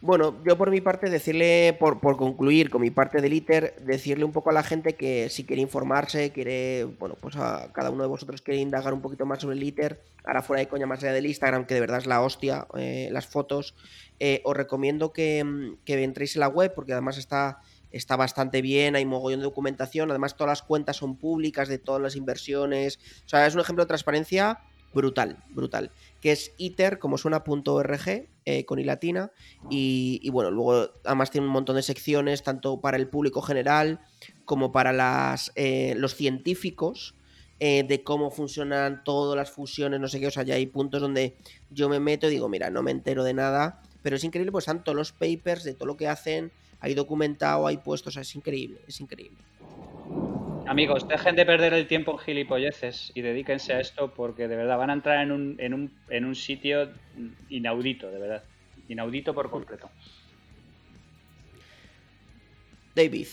[0.01, 4.25] Bueno, yo por mi parte decirle, por, por, concluir con mi parte del ITER, decirle
[4.25, 8.05] un poco a la gente que si quiere informarse, quiere, bueno, pues a cada uno
[8.05, 11.03] de vosotros quiere indagar un poquito más sobre el ITER, ahora fuera de coña más
[11.03, 13.75] allá del Instagram, que de verdad es la hostia, eh, las fotos,
[14.21, 17.61] eh, os recomiendo que, que entréis en la web, porque además está,
[17.91, 22.01] está bastante bien, hay mogollón de documentación, además todas las cuentas son públicas de todas
[22.03, 24.61] las inversiones, o sea, es un ejemplo de transparencia
[24.93, 29.31] brutal, brutal, que es iter, como suena.org, eh, con i latina,
[29.71, 34.01] y, bueno, luego además tiene un montón de secciones, tanto para el público general
[34.45, 37.15] como para las, eh, los científicos,
[37.61, 41.01] eh, de cómo funcionan todas las fusiones, no sé qué, o sea, ya hay puntos
[41.01, 41.37] donde
[41.71, 44.67] yo me meto y digo, mira, no me entero de nada, pero es increíble, pues
[44.85, 48.35] todos los papers de todo lo que hacen, hay documentado, hay puestos, o sea, es
[48.35, 49.39] increíble, es increíble.
[50.67, 54.77] Amigos, dejen de perder el tiempo en gilipolleces y dedíquense a esto porque de verdad
[54.77, 56.91] van a entrar en un, en un, en un sitio
[57.49, 58.45] inaudito, de verdad.
[58.89, 59.89] Inaudito por completo.
[62.95, 63.29] David.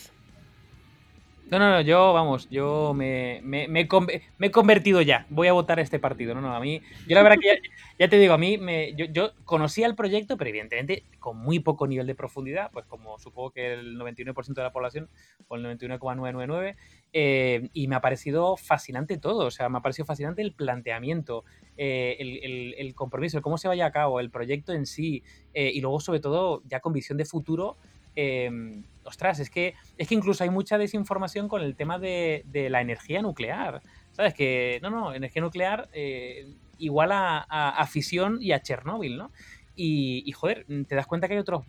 [1.52, 5.28] No, no, no, yo, vamos, yo me, me, me, he convertido ya.
[5.30, 6.34] Voy a votar este partido.
[6.34, 7.60] No, no, a mí, yo la verdad que
[8.00, 11.86] ya, te digo, a mí, me, yo, conocía el proyecto, pero evidentemente con muy poco
[11.86, 15.08] nivel de profundidad, pues como supongo que el 99% de la población,
[15.48, 16.78] o el 99,999,
[17.14, 19.46] eh, y me ha parecido fascinante todo.
[19.46, 21.46] O sea, me ha parecido fascinante el planteamiento,
[21.78, 25.22] eh, el, compromiso, el cómo se vaya a cabo, el proyecto en sí,
[25.54, 27.78] eh, y luego, sobre todo, ya con visión de futuro
[28.16, 32.82] Em, ostras, es que, es que incluso hay mucha desinformación con el tema de, la
[32.82, 33.82] energía nuclear.
[34.12, 34.34] ¿Sabes?
[34.34, 39.32] Que, no, no, energía nuclear eh, igual a, fisión y a Chernóbil, ¿no?
[39.78, 41.66] Y, joder, te das cuenta que hay otro,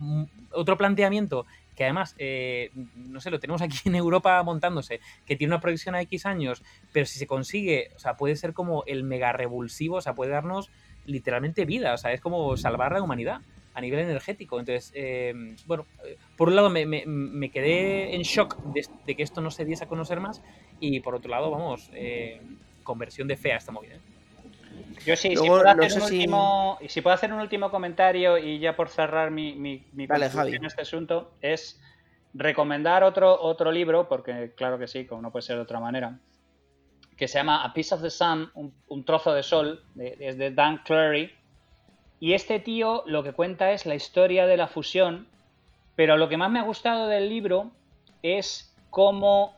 [0.51, 5.53] otro planteamiento que además, eh, no sé, lo tenemos aquí en Europa montándose, que tiene
[5.53, 9.03] una proyección a X años, pero si se consigue, o sea, puede ser como el
[9.03, 10.71] mega revulsivo, o sea, puede darnos
[11.05, 13.41] literalmente vida, o sea, es como salvar la humanidad
[13.77, 14.59] a nivel energético.
[14.59, 15.85] Entonces, eh, bueno,
[16.35, 20.19] por un lado me, quedé en shock de, que esto no se diese a conocer
[20.19, 20.41] más
[20.79, 22.41] y por otro lado, vamos, eh,
[22.83, 23.93] conversión de fe a esta movida.
[23.93, 23.99] ¿eh?
[25.05, 27.01] Yo sí, si, puedo hacer un último, si...
[27.01, 31.79] puedo hacer un último comentario y ya por cerrar mi, mi, en este asunto, es
[32.33, 36.17] recomendar otro, otro libro, porque claro que sí, como no puede ser de otra manera,
[37.15, 40.81] que se llama A Piece of the Sun, un, trozo de sol, es de Dan
[40.83, 41.36] Clary,
[42.19, 45.27] y este tío lo que cuenta es la historia de la fusión,
[45.95, 47.71] pero lo que más me ha gustado del libro
[48.23, 49.55] es cómo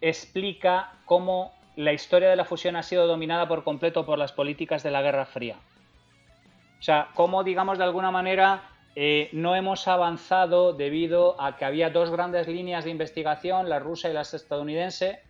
[0.00, 4.82] explica cómo la historia de la fusión ha sido dominada por completo por las políticas
[4.82, 5.56] de la Guerra Fría.
[6.78, 11.90] O sea, cómo, digamos, de alguna manera eh, no hemos avanzado debido a que había
[11.90, 15.20] dos grandes líneas de investigación, la rusa y la estadounidense,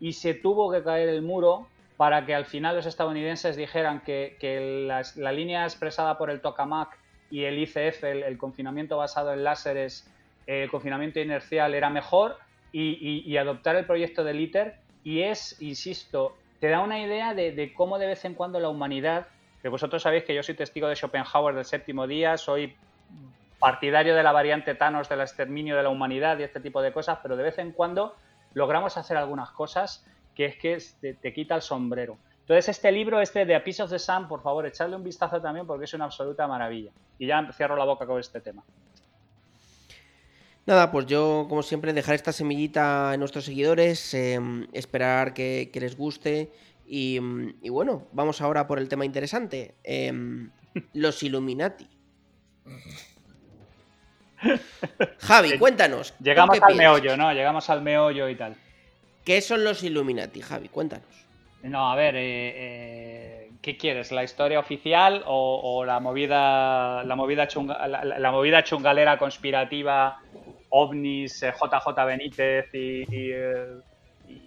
[0.00, 1.66] y se tuvo que caer el muro
[1.98, 6.96] para que al final los estadounidenses dijeran que, la, línea expresada por el tokamak
[7.28, 10.08] y el ICF, el, confinamiento basado en láseres,
[10.46, 12.38] el confinamiento inercial era mejor
[12.70, 14.76] y, adoptar el proyecto del ITER.
[15.02, 19.26] Y es, insisto, te da una idea de, cómo de vez en cuando la humanidad,
[19.60, 22.76] que vosotros sabéis que yo soy testigo de Schopenhauer del séptimo día, soy
[23.58, 27.18] partidario de la variante Thanos del exterminio de la humanidad y este tipo de cosas,
[27.24, 28.14] pero de vez en cuando
[28.54, 30.06] logramos hacer algunas cosas
[30.38, 30.44] que
[30.76, 32.16] es que te, quita el sombrero.
[32.42, 35.40] Entonces, este libro, este de A Piece of the Sun, por favor, echadle un vistazo
[35.40, 36.92] también porque es una absoluta maravilla.
[37.18, 38.62] Y ya cierro la boca con este tema.
[40.64, 45.96] Nada, pues yo, como siempre, dejar esta semillita en nuestros seguidores, em, esperar que, les
[45.96, 46.52] guste.
[46.86, 47.18] Y,
[47.68, 49.74] bueno, vamos ahora por el tema interesante.
[49.82, 50.50] Em,
[50.94, 51.88] los Illuminati.
[55.18, 56.14] Javi, cuéntanos.
[56.20, 57.32] Llegamos al meollo, ¿no?
[57.32, 58.56] Llegamos al meollo y tal.
[59.24, 60.68] ¿Qué son los Illuminati, Javi?
[60.68, 61.26] Cuéntanos.
[61.62, 64.12] No, a ver, eh, eh, ¿qué quieres?
[64.12, 67.48] ¿La historia oficial o, la movida, la movida,
[67.86, 70.20] la, movida chungalera conspirativa,
[70.70, 73.04] ovnis, JJ Benítez y,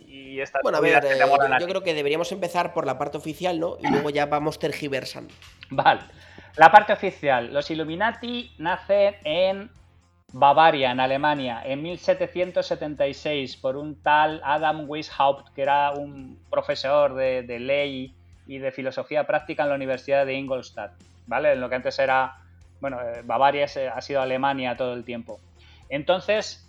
[0.08, 1.04] y, estas Bueno, a ver,
[1.60, 3.78] yo creo que deberíamos empezar por la parte oficial, ¿no?
[3.82, 5.34] Y luego ya vamos tergiversando.
[5.70, 6.02] Vale.
[6.56, 7.54] La parte oficial.
[7.54, 9.72] Los Illuminati nacen en
[10.34, 17.60] Bavaria, en Alemania, en 1776, por un tal Adam Weishaupt, que era un profesor de,
[17.60, 18.16] ley
[18.48, 20.94] y de filosofía práctica en la Universidad de Ingolstadt,
[21.28, 21.52] ¿vale?
[21.52, 22.38] En lo que antes era,
[22.80, 25.40] bueno, eh, Bavaria ha sido Alemania todo el tiempo.
[25.90, 26.66] Entonces,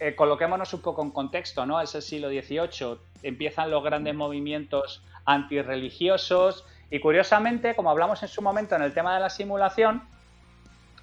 [0.00, 1.80] eh, coloquémonos un poco en contexto, ¿no?
[1.80, 8.42] Es el siglo XVIII, empiezan los grandes movimientos antirreligiosos y curiosamente, como hablamos en su
[8.42, 10.02] momento en el tema de la simulación,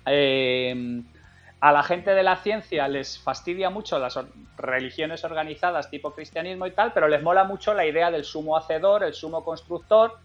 [0.06, 1.04] eh,
[1.62, 4.18] a la gente de la ciencia les fastidia mucho las
[4.58, 9.04] religiones organizadas tipo cristianismo y tal, pero les mola mucho la idea del sumo hacedor,
[9.04, 10.18] el sumo constructor.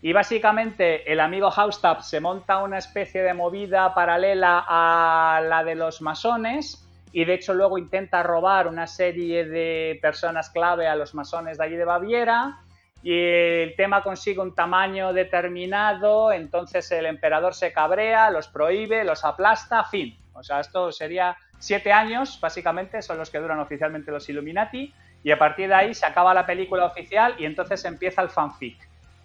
[0.00, 5.76] Y básicamente el amigo Haustab se monta una especie de movida paralela a la de
[5.76, 11.14] los masones y de hecho luego intenta robar una serie de personas clave a los
[11.14, 12.58] masones de allí de Baviera
[13.04, 19.24] y el tema consigue un tamaño determinado, entonces el emperador se cabrea, los prohíbe, los
[19.24, 20.16] aplasta, fin.
[20.34, 24.92] O sea, esto sería siete años, básicamente, son los que duran oficialmente los Illuminati,
[25.24, 28.76] y a partir de ahí se acaba la película oficial y entonces empieza el fanfic.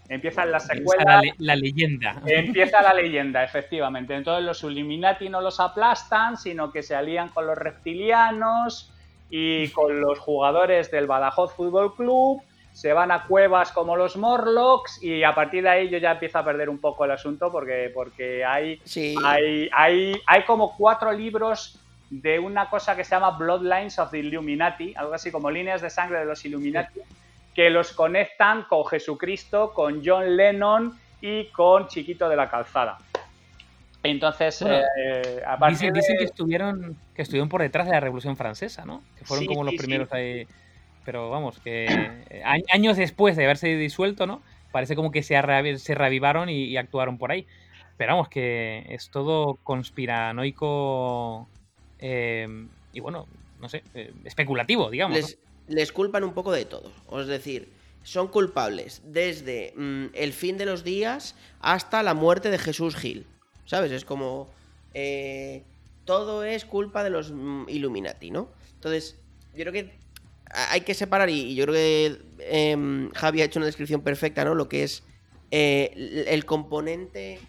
[0.10, 1.22] Empieza la secuela.
[1.38, 2.22] La, leyenda.
[2.26, 4.16] Empieza la leyenda, efectivamente.
[4.16, 8.94] Entonces los Illuminati no los aplastan, sino que se alían con los reptilianos
[9.30, 12.42] y con los jugadores del Badajoz Fútbol Club
[12.78, 16.38] se van a cuevas como los Morlocks y a partir de ahí yo ya empiezo
[16.38, 18.80] a perder un poco el asunto porque, porque hay,
[19.26, 21.80] hay, hay, hay como cuatro libros
[22.12, 25.90] de una cosa que se llama Bloodlines of the Illuminati, algo así como líneas de
[25.90, 27.00] sangre de los Illuminati,
[27.56, 33.00] que los conectan con Jesucristo, con John Lennon y con Chiquito de la Calzada.
[34.04, 39.02] Entonces, eh, dicen, que estuvieron que estuvieron por detrás de la Revolución Francesa, ¿no?
[39.18, 40.48] Que fueron como los primeros ahí
[41.08, 41.86] pero vamos, que
[42.30, 44.42] eh, años después de haberse disuelto, ¿no?
[44.74, 45.36] Parece como que se,
[45.78, 47.48] se reavivaron y, actuaron por ahí.
[47.96, 51.48] Pero vamos, que es todo conspiranoico
[52.00, 53.26] em, y bueno,
[53.62, 55.38] no sé, eh, especulativo, digamos.
[55.70, 56.92] Les, culpan un poco de todo.
[57.18, 57.72] Es decir,
[58.04, 63.26] son culpables desde mm, el fin de los días hasta la muerte de Jesús Gil.
[63.64, 63.94] ¿Sabes?
[63.94, 64.50] Es como...
[64.94, 65.64] Eh,
[66.04, 68.50] todo es culpa de los mm, Illuminati, ¿no?
[68.76, 69.16] Entonces,
[69.54, 70.07] yo creo que
[70.50, 74.56] hay que separar, y, yo creo que eh, Javi ha hecho una descripción perfecta, ¿no?
[74.56, 75.04] Lo que es
[75.52, 77.40] eh, el componente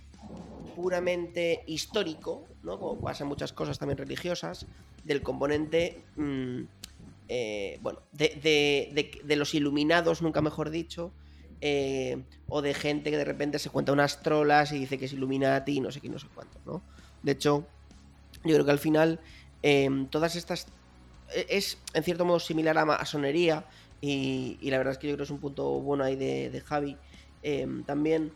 [0.77, 2.79] puramente histórico, ¿no?
[2.79, 4.67] Como pasa en muchas cosas también religiosas,
[5.05, 6.61] del componente, mm,
[7.29, 11.13] eh, bueno, de, los iluminados, nunca mejor dicho,
[11.61, 15.13] eh, o de gente que de repente se cuenta unas trolas y dice que es
[15.13, 16.83] Illuminati y no sé qué, no sé cuánto, ¿no?
[17.25, 17.67] De hecho,
[18.45, 19.19] yo creo que al final
[20.11, 20.69] todas estas
[21.35, 23.65] es en cierto modo similar a masonería
[24.01, 26.63] y, y, la verdad es que yo creo que es un punto bueno ahí de,
[26.65, 26.97] Javi
[27.43, 28.33] em, también,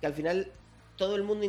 [0.00, 0.52] que al final
[0.96, 1.46] todo el mundo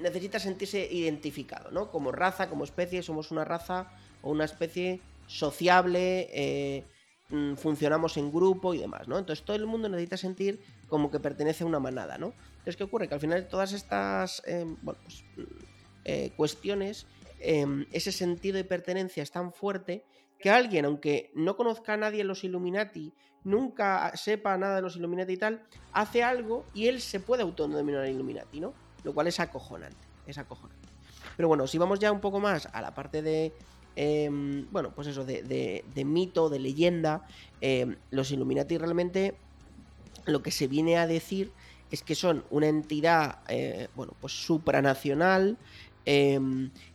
[0.00, 1.90] necesita sentirse identificado, ¿no?
[1.90, 3.90] Como raza, como especie, somos una raza
[4.22, 6.84] o una especie sociable, eh,
[7.30, 9.18] mm, funcionamos en grupo y demás, ¿no?
[9.18, 12.34] Entonces todo el mundo necesita sentir como que pertenece a una manada, ¿no?
[12.50, 13.08] Entonces, ¿qué ocurre?
[13.08, 15.42] Que al final todas estas em, pues, mm,
[17.40, 20.04] Em, ese sentido de pertenencia es tan fuerte
[20.38, 23.12] que alguien, aunque no conozca a nadie los Illuminati,
[23.44, 25.62] nunca sepa nada de los Illuminati y tal,
[25.92, 28.74] hace algo y él se puede autodenominar Illuminati, ¿no?
[29.04, 30.88] Lo cual es acojonante, es acojonante.
[31.36, 33.52] Pero bueno, si vamos ya un poco más a la parte de,
[33.96, 37.26] em, bueno, pues eso, de, mito, de leyenda,
[37.60, 39.34] em, los Illuminati realmente
[40.26, 41.52] lo que se viene a decir
[41.90, 45.58] es que son una entidad, eh, bueno, pues supranacional,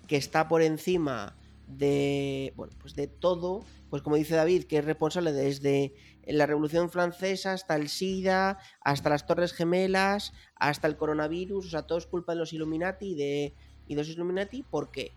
[0.08, 1.36] que está por encima
[1.68, 5.94] de, bueno, pues de todo, pues como dice David, que es responsable desde
[6.28, 11.84] la Revolución Francesa hasta el SIDA, hasta las Torres Gemelas, hasta el coronavirus, o sea,
[11.84, 13.54] todo es culpa de los Illuminati y de,
[13.88, 15.12] y los Illuminati, ¿por qué?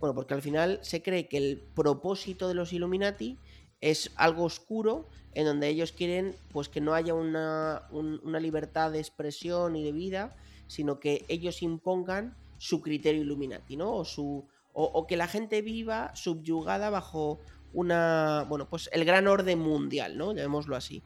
[0.00, 3.38] Bueno, porque al final se cree que el propósito de los Illuminati
[3.80, 8.98] es algo oscuro en donde ellos quieren pues que no haya una, una libertad de
[8.98, 10.34] expresión y de vida,
[10.66, 13.94] sino que ellos impongan su criterio Illuminati, ¿no?
[13.94, 17.40] O, su, o, que la gente viva subyugada bajo
[17.72, 20.32] una, bueno, pues el gran orden mundial, ¿no?
[20.32, 21.02] Llamémoslo así.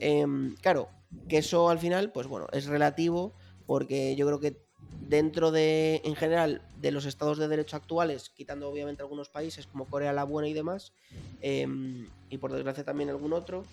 [0.00, 0.88] Em, claro,
[1.28, 3.34] que eso al final, pues bueno, es relativo
[3.66, 4.64] porque yo creo que
[5.00, 9.86] dentro de, en general, de los estados de derecho actuales, quitando obviamente algunos países como
[9.86, 10.92] Corea la Buena y demás,
[11.40, 13.64] em, y por desgracia también algún otro,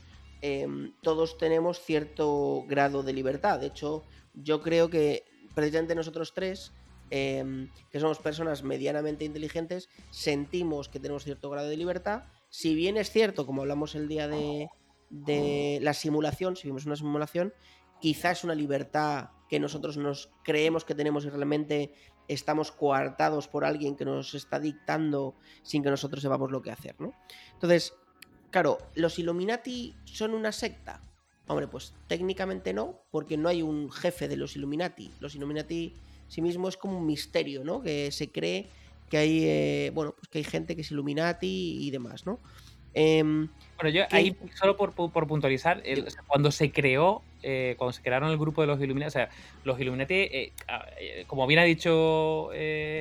[0.42, 3.60] em, todos tenemos cierto grado de libertad.
[3.60, 4.04] De hecho,
[4.34, 5.26] yo creo que
[5.56, 6.72] precisamente nosotros tres,
[7.12, 12.24] em, que somos personas medianamente inteligentes, sentimos que tenemos cierto grado de libertad.
[12.50, 14.70] Si bien es cierto, como hablamos el día de,
[15.10, 17.54] de la simulación, si vimos una simulación,
[18.00, 21.94] quizás una libertad que nosotros nos creemos que tenemos y realmente
[22.28, 26.96] estamos coartados por alguien que nos está dictando sin que nosotros sepamos lo que hacer,
[27.00, 27.14] ¿no?
[27.54, 27.94] Entonces,
[28.50, 31.04] claro, ¿los Illuminati son una secta?
[31.48, 35.12] Hombre, pues técnicamente no, porque no hay un jefe de los Illuminati.
[35.20, 35.94] Los Illuminati
[36.32, 37.82] sí mismo es como un misterio, ¿no?
[37.82, 38.68] Que se cree
[39.10, 42.40] que hay, eh, bueno, pues que hay gente que es Illuminati y demás, ¿no?
[42.94, 44.94] Em, bueno, yo ahí, solo por,
[45.28, 45.84] puntualizar,
[46.28, 49.30] cuando se creó, eh, cuando se crearon el grupo de los Illuminati, o sea,
[49.66, 50.54] los Illuminati, eh,
[51.00, 52.50] eh, como bien ha dicho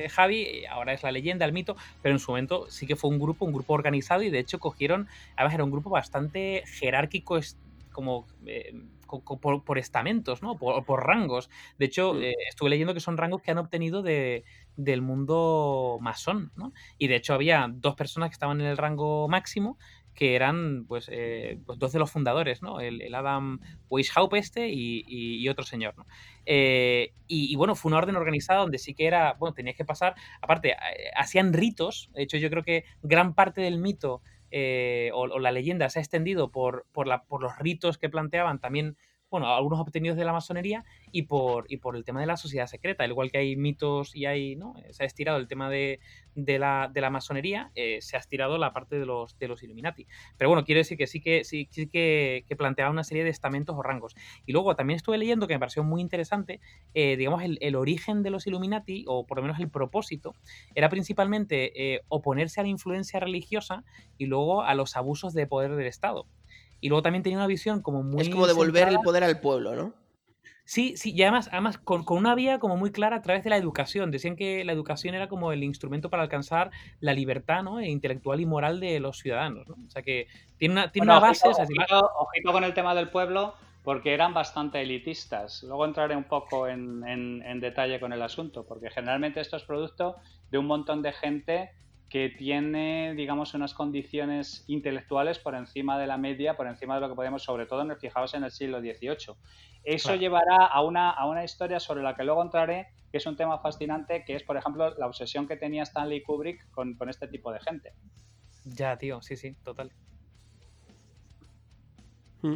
[0.09, 3.19] Javi, ahora es la leyenda, el mito, pero en su momento sí que fue un
[3.19, 5.07] grupo, un grupo organizado y de hecho cogieron,
[5.37, 7.39] además era un grupo bastante jerárquico,
[7.93, 8.25] como
[9.19, 10.57] por, estamentos, ¿no?
[10.57, 11.49] Por, por, rangos.
[11.77, 12.15] De hecho,
[12.49, 14.43] estuve leyendo que son rangos que han obtenido de,
[14.75, 16.73] del mundo masón, ¿no?
[16.97, 19.77] Y de hecho había dos personas que estaban en el rango máximo
[20.13, 22.79] que eran pues, eh, pues dos de los fundadores, ¿no?
[22.79, 23.59] El, Adam
[23.89, 26.05] Weishaupt este y, otro señor, ¿no?
[26.45, 30.15] Eh, y, bueno, fue una orden organizada donde sí que era, bueno, tenías que pasar,
[30.41, 30.75] aparte, eh,
[31.15, 34.21] hacían ritos, de hecho yo creo que gran parte del mito
[35.13, 38.59] o, o, la leyenda se ha extendido por, por, la, por los ritos que planteaban
[38.59, 38.97] también
[39.31, 42.67] bueno, algunos obtenidos de la masonería y por, y por el tema de la sociedad
[42.67, 43.05] secreta.
[43.05, 44.75] Al igual que hay mitos y hay, ¿no?
[44.91, 45.99] Se ha estirado el tema de,
[46.35, 50.05] la, de la, masonería, eh, se ha estirado la parte de los, de los Illuminati.
[50.37, 53.81] Pero bueno, quiero decir que sí que sí, que, planteaba una serie de estamentos o
[53.81, 54.15] rangos.
[54.45, 56.59] Y luego también estuve leyendo que me pareció muy interesante,
[56.93, 60.35] eh, digamos, el, origen de los Illuminati, o por lo menos el propósito,
[60.75, 63.85] era principalmente eh, oponerse a la influencia religiosa
[64.17, 66.27] y luego a los abusos de poder del Estado.
[66.81, 68.23] Y luego también tenía una visión como muy.
[68.23, 69.93] Es como devolver el poder al pueblo, ¿no?
[70.65, 73.57] Sí, sí, y además, además con, una vía como muy clara a través de la
[73.57, 74.09] educación.
[74.09, 77.79] Decían que la educación era como el instrumento para alcanzar la libertad ¿no?
[77.79, 79.67] E intelectual y moral de los ciudadanos.
[79.67, 79.75] ¿no?
[79.85, 80.27] O sea que
[80.57, 81.49] tiene una, tiene una base.
[81.49, 85.63] Ojito, con el tema del pueblo, porque eran bastante elitistas.
[85.63, 90.15] Luego entraré un poco en, en detalle con el asunto, porque generalmente esto es producto
[90.51, 91.71] de un montón de gente
[92.11, 97.07] que tiene, digamos, unas condiciones intelectuales por encima de la media, por encima de lo
[97.07, 99.37] que podemos, sobre todo, fijaos en el siglo XVIII.
[99.85, 103.37] Eso llevará a una, a una historia sobre la que luego entraré, que es un
[103.37, 107.49] tema fascinante, que es, por ejemplo, la obsesión que tenía Stanley Kubrick con, este tipo
[107.53, 107.93] de gente.
[108.65, 109.93] Ya, tío, sí, sí, total.
[112.41, 112.55] Mm.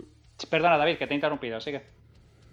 [0.49, 1.94] Perdona, David, que te he interrumpido, sigue.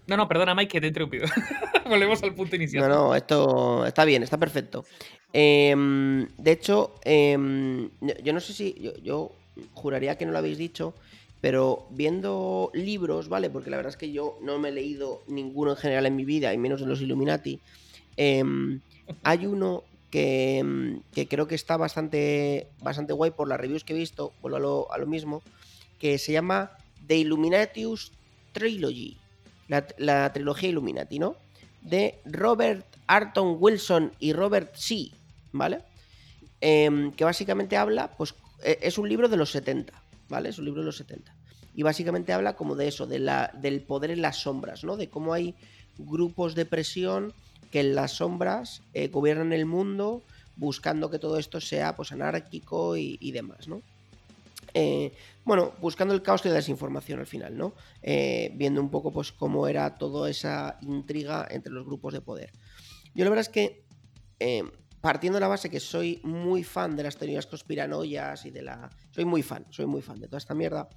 [0.07, 1.27] No, no, perdona, Mike, que te he interrumpido.
[1.89, 2.89] Volvemos al punto inicial.
[2.89, 4.85] No, no, esto está bien, está perfecto.
[5.33, 7.91] Em, de hecho, em,
[8.23, 8.93] yo no sé si.
[9.03, 9.33] Yo,
[9.75, 10.95] juraría que no lo habéis dicho,
[11.41, 13.51] pero viendo libros, ¿vale?
[13.51, 16.25] Porque la verdad es que yo no me he leído ninguno en general en mi
[16.25, 17.61] vida, y menos en los Illuminati.
[18.17, 18.81] Em,
[19.23, 24.33] hay uno que, creo que está bastante, bastante guay por las reviews que he visto,
[24.43, 25.43] vuelvo a lo, a lo mismo,
[25.99, 26.73] que se llama
[27.07, 28.13] The Illuminatius
[28.53, 29.17] Trilogy,
[29.99, 31.37] la, trilogía Illuminati, ¿no?
[31.81, 35.11] De Robert Arton Wilson y Robert C.
[35.53, 35.81] ¿vale?
[36.61, 39.93] Em, que básicamente habla, pues e, es un libro de los 70,
[40.29, 40.49] ¿vale?
[40.49, 41.35] Es un libro de los 70.
[41.75, 44.97] Y básicamente habla como de eso, de la, del poder en las sombras, ¿no?
[44.97, 45.55] De cómo hay
[45.99, 47.33] grupos de presión
[47.71, 50.23] que en las sombras eh, gobiernan el mundo
[50.57, 53.83] buscando que todo esto sea pues anárquico y, demás, ¿no?
[54.75, 55.13] Eh,
[55.45, 57.75] bueno, buscando el caos y la desinformación al final, ¿no?
[58.03, 62.53] Eh, viendo un poco pues cómo era toda esa intriga entre los grupos de poder.
[63.15, 63.85] Yo la verdad es que
[65.03, 68.89] partiendo de la base que soy muy fan de las teorías conspiranoias y de la...
[69.11, 70.89] Soy muy fan, soy muy fan de toda esta mierda.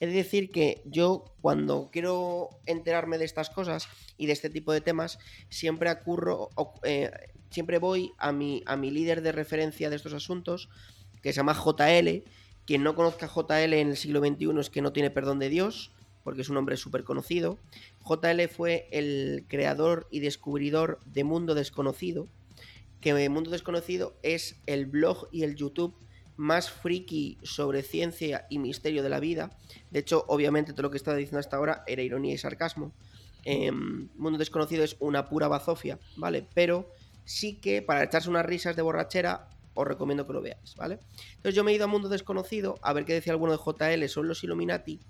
[0.00, 3.86] He de decir que yo cuando quiero enterarme de estas cosas
[4.18, 6.50] y de este tipo de temas, siempre acurro,
[6.82, 7.12] eh,
[7.50, 10.68] siempre voy a mi, a mi líder de referencia de estos asuntos,
[11.22, 12.24] que se llama JL.
[12.72, 15.92] Quien no conozca JL en el siglo XXI es que no tiene perdón de Dios,
[16.24, 17.58] porque es un hombre súper conocido.
[18.00, 22.28] JL fue el creador y descubridor de Mundo Desconocido,
[23.02, 25.94] que Mundo Desconocido es el blog y el YouTube
[26.38, 29.50] más friki sobre ciencia y misterio de la vida.
[29.90, 32.94] De hecho, obviamente todo lo que estaba diciendo hasta ahora era ironía y sarcasmo.
[33.44, 36.46] Em, Mundo Desconocido es una pura bazofia, ¿vale?
[36.54, 36.90] Pero
[37.26, 40.98] sí que para echarse unas risas de borrachera os recomiendo que lo veáis, ¿vale?
[41.36, 44.08] Entonces yo me he ido a Mundo Desconocido a ver qué decía alguno de JL
[44.08, 45.00] sobre los Illuminati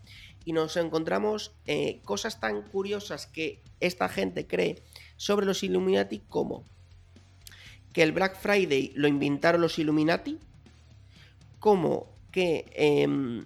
[0.45, 4.83] y nos encontramos eh, cosas tan curiosas que esta gente cree
[5.17, 6.65] sobre los Illuminati como
[7.93, 10.39] que el Black Friday lo inventaron los Illuminati,
[11.59, 13.45] como que em,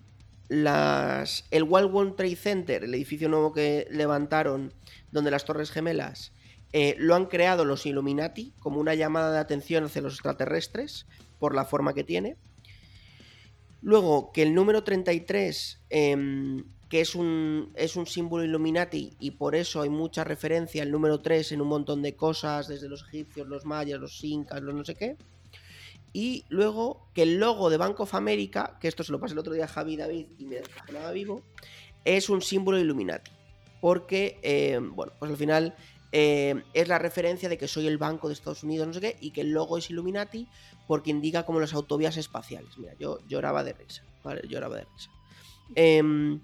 [0.48, 4.72] las, el World World Trade Center, el edificio nuevo que levantaron
[5.10, 6.32] donde las Torres Gemelas,
[6.78, 11.06] eh, lo han creado los Illuminati como una llamada de atención hacia los extraterrestres
[11.38, 12.36] por la forma que tiene.
[13.80, 19.54] Luego, que el número 33, em, que es un, es un símbolo Illuminati y por
[19.54, 23.48] eso hay mucha referencia al número 3 en un montón de cosas, desde los egipcios,
[23.48, 25.16] los mayas, los incas, los no sé qué.
[26.12, 29.38] Y luego que el logo de Bank of America, que esto se lo pasé el
[29.38, 30.60] otro día a Javi David y me
[30.92, 31.40] nada vivo,
[32.04, 33.30] es un símbolo Illuminati.
[33.80, 35.74] Porque, em, bueno, pues al final
[36.12, 39.16] eh, es la referencia de que soy el banco de Estados Unidos, no sé qué,
[39.20, 40.48] y que el logo es Illuminati
[40.86, 42.78] porque indica como las autovías espaciales.
[42.78, 44.42] Mira, yo lloraba de risa, ¿vale?
[44.48, 45.10] Lloraba de risa.
[45.74, 46.40] Em,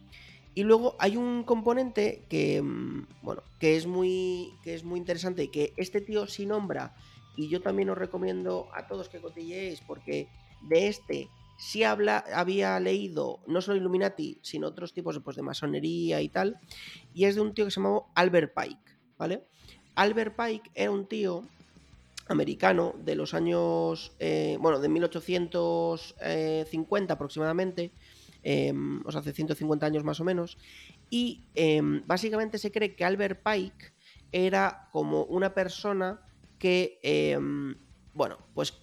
[0.54, 5.50] y luego hay un componente que, em, bueno, que es muy, que es muy interesante,
[5.50, 6.94] que este tío sí nombra,
[7.36, 10.28] y yo también os recomiendo a todos que cotilleéis, porque
[10.62, 16.20] de este sí habla, había leído no solo Illuminati, sino otros tipos pues, de masonería
[16.20, 16.58] y tal,
[17.14, 18.82] y es de un tío que se llamaba Albert Pike,
[19.22, 19.46] ¿vale?
[19.94, 21.44] Albert Pike era un tío
[22.26, 27.92] americano de los años, eh, bueno, de 1850 aproximadamente,
[28.42, 30.58] em, o sea, hace 150 años más o menos,
[31.08, 33.92] y em, básicamente se cree que Albert Pike
[34.32, 36.20] era como una persona
[36.58, 37.76] que, em,
[38.14, 38.74] bueno, pues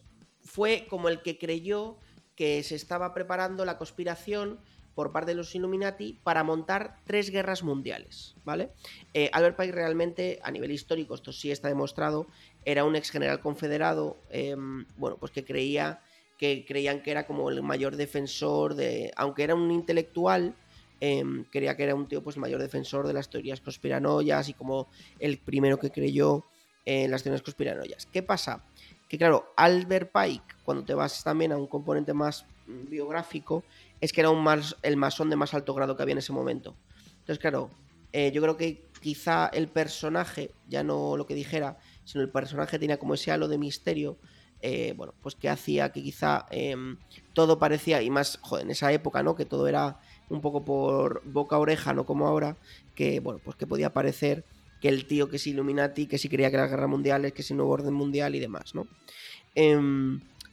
[0.42, 1.98] fue como el que creyó
[2.38, 4.62] que se estaba preparando la conspiración
[4.96, 8.72] por parte de los Illuminati para montar tres guerras mundiales, ¿vale?
[9.14, 12.28] Eh, Albert Pike realmente, a nivel histórico, esto sí está demostrado,
[12.66, 16.02] era un ex general confederado, em, bueno, pues que creía
[16.40, 20.56] que creían que era como el mayor defensor de, aunque era un intelectual,
[21.02, 24.88] em, creía que era un tío pues mayor defensor de las teorías conspiranoias y como
[25.20, 26.46] el primero que creyó
[26.86, 28.06] en las teorías conspiranoias.
[28.06, 28.64] ¿Qué pasa?
[29.10, 33.64] Que claro, Albert Pike, cuando te vas también a un componente más mm, biográfico,
[34.02, 34.46] es que era un
[34.82, 36.76] el masón de más alto grado que había en ese momento.
[37.20, 37.70] Entonces, claro,
[38.14, 42.80] eh, yo creo que quizá el personaje, ya no lo que dijera, sino el personaje
[42.80, 44.18] tenía como ese halo de misterio,
[44.62, 46.98] eh, bueno, pues que hacía que quizá em,
[47.34, 49.36] todo parecía, y más, joder, en esa época, ¿no?
[49.36, 52.58] Que todo era un poco por boca a oreja, no como ahora,
[52.96, 54.44] que, bueno, pues que podía parecer
[54.82, 57.52] que el tío que es Illuminati, que sí creía que era guerra mundial, que es
[57.52, 58.88] el nuevo orden mundial y demás, ¿no?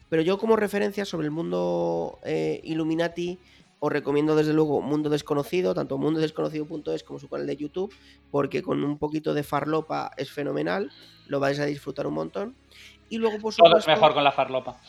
[0.09, 3.39] Pero yo como referencia sobre el mundo eh, Illuminati
[3.79, 7.93] os recomiendo desde luego Mundo Desconocido, tanto mundodesconocido.es como su canal de YouTube,
[8.31, 10.91] porque con un poquito de farlopa es fenomenal,
[11.27, 12.55] lo vais a disfrutar un montón.
[13.11, 14.81] Y luego, por supuesto, Todo es mejor con la farlopa.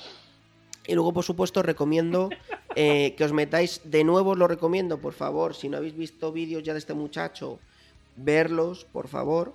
[0.87, 2.29] Y luego, por supuesto, recomiendo
[2.75, 6.31] eh, que os metáis, de nuevo os lo recomiendo, por favor, si no habéis visto
[6.31, 7.59] vídeos ya de este muchacho,
[8.15, 9.53] verlos, por favor.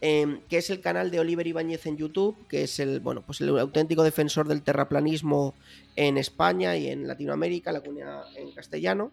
[0.00, 3.40] Em, que es el canal de Oliver Ibáñez en YouTube, que es el, bueno, pues
[3.40, 5.54] el auténtico defensor del terraplanismo
[5.96, 9.10] en España y en Latinoamérica, la comunidad en castellano,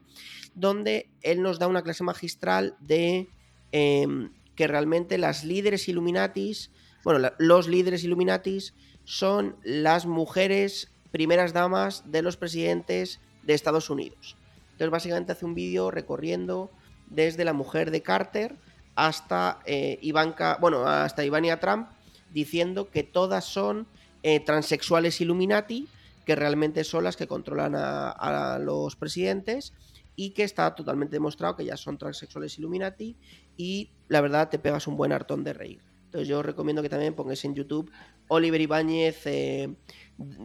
[0.54, 3.28] donde él nos da una clase magistral de
[3.72, 6.70] em, que realmente las líderes Illuminatis,
[7.04, 8.76] bueno, los líderes Illuminatis
[9.06, 14.38] son las mujeres primeras damas de los presidentes de Estados Unidos.
[14.74, 16.70] Entonces básicamente hace un vídeo recorriendo
[17.08, 18.56] desde la mujer de Carter,
[18.96, 21.90] hasta eh, Ivanka, bueno, hasta Ivania Trump,
[22.34, 23.88] diciendo que todas son
[24.24, 25.88] eh, transexuales Illuminati,
[26.26, 29.74] que realmente son las que controlan a, los presidentes
[30.16, 33.16] y que está totalmente demostrado que ya son transexuales Illuminati
[33.58, 35.82] y la verdad te pegas un buen hartón de reír.
[36.06, 37.92] Entonces yo os recomiendo que también pongáis en YouTube
[38.30, 39.76] Oliver Ibáñez, eh,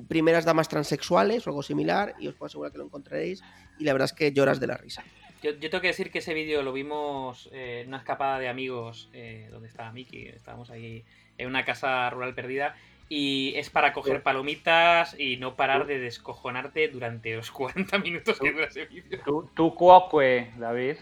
[0.08, 3.42] primeras damas transexuales o algo similar y os puedo asegurar que lo encontraréis
[3.78, 5.02] y la verdad es que lloras de la risa.
[5.42, 9.08] Yo, tengo que decir que ese vídeo lo vimos eh, en una escapada de amigos
[9.14, 10.26] eh, donde estaba Miki.
[10.26, 11.04] Estábamos ahí
[11.38, 12.76] en una casa rural perdida.
[13.08, 18.52] Y es para coger palomitas y no parar de descojonarte durante los 40 minutos que
[18.52, 19.20] dura ese vídeo.
[19.24, 20.96] ¿Tú, tú cuoque, David?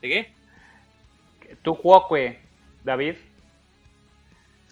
[0.00, 0.32] ¿De qué?
[1.62, 2.40] ¿Tú cuoque,
[2.82, 3.16] David?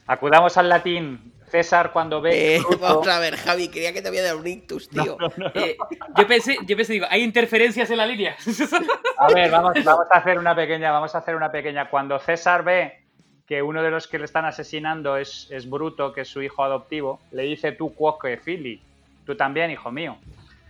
[0.06, 1.33] Acudamos al latín.
[1.54, 2.56] César cuando ve.
[2.56, 5.16] Eh, vamos a ver, Javi, creía que te había dado un ictus, tío.
[5.54, 5.76] Eh,
[6.18, 8.34] yo pensé, yo pensé, digo, hay interferencias en la línea.
[9.18, 11.88] A ver, vamos, vamos a hacer una pequeña, vamos a hacer una pequeña.
[11.88, 13.04] Cuando César ve
[13.46, 16.64] que uno de los que le están asesinando es, es Bruto, que es su hijo
[16.64, 18.82] adoptivo, le dice tú cuoque, Philly.
[19.24, 20.16] Tú también, hijo mío.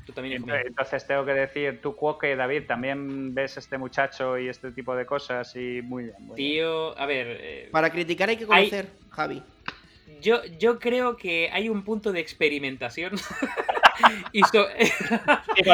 [0.04, 0.56] Tú también, hijo mío.
[0.66, 5.06] Entonces tengo que decir, tú cuoque, David, también ves este muchacho y este tipo de
[5.06, 6.34] cosas y muy bien.
[6.34, 7.38] Tío, a ver.
[7.40, 9.42] Eh, Para criticar hay que conocer, Javi.
[10.24, 13.12] Yo, yo creo que hay un punto de experimentación.
[14.32, 14.64] y, con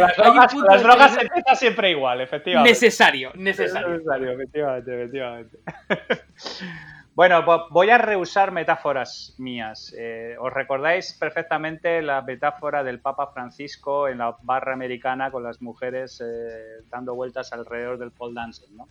[0.00, 2.70] las drogas, con las drogas se empieza siempre igual, efectivamente.
[2.70, 3.88] Necesario, necesario.
[3.88, 5.58] Necesario, efectivamente, efectivamente.
[7.12, 9.94] Bueno, voy a rehusar metáforas mías.
[9.98, 15.60] Eh, os recordáis perfectamente la metáfora del Papa Francisco en la barra americana con las
[15.60, 18.88] mujeres eh, dando vueltas alrededor del pole dancing, ¿no?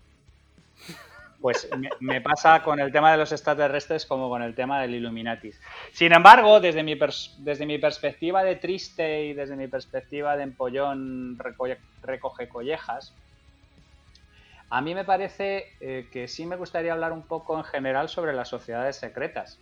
[1.41, 1.69] Pues
[2.01, 5.51] me, pasa con el tema de los extraterrestres como con el tema del Illuminati.
[5.93, 6.97] Sin embargo, desde mi,
[7.37, 11.37] desde mi perspectiva de triste y desde mi perspectiva de empollón
[12.01, 13.13] recoge collejas,
[14.69, 18.33] a mí me parece eh, que sí me gustaría hablar un poco en general sobre
[18.33, 19.59] las sociedades secretas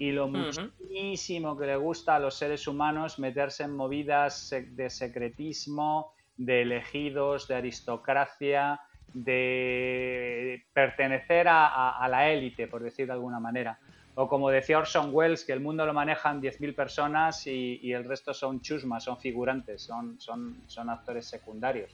[0.00, 6.14] y lo muchísimo que le gusta a los seres humanos meterse en movidas de secretismo,
[6.38, 8.80] de elegidos, de aristocracia,
[9.14, 13.78] de pertenecer a, la élite, por decir de alguna manera.
[14.14, 18.34] O como decía Orson Welles, que el mundo lo manejan 10.000 personas y, el resto
[18.34, 21.90] son chusmas, son figurantes, son, son, actores secundarios.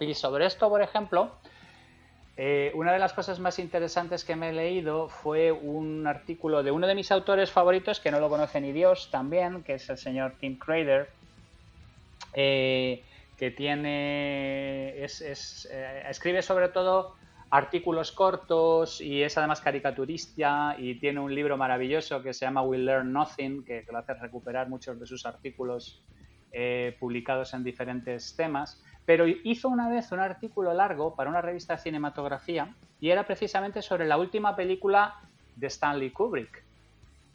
[0.00, 1.32] Y sobre esto, por ejemplo,
[2.36, 6.70] eh, una de las cosas más interesantes que me he leído fue un artículo de
[6.72, 9.98] uno de mis autores favoritos, que no lo conoce ni Dios también, que es el
[9.98, 11.10] señor Tim Crader,
[12.32, 13.04] eh,
[13.44, 15.04] que tiene.
[15.04, 17.14] Es, eh, escribe sobre todo
[17.50, 22.78] artículos cortos y es además caricaturista y tiene un libro maravilloso que se llama We
[22.78, 26.02] Learn Nothing, que, que lo hace recuperar muchos de sus artículos
[27.00, 28.82] publicados en diferentes temas.
[29.04, 33.82] Pero hizo una vez un artículo largo para una revista de cinematografía y era precisamente
[33.82, 35.20] sobre la última película
[35.56, 36.63] de Stanley Kubrick.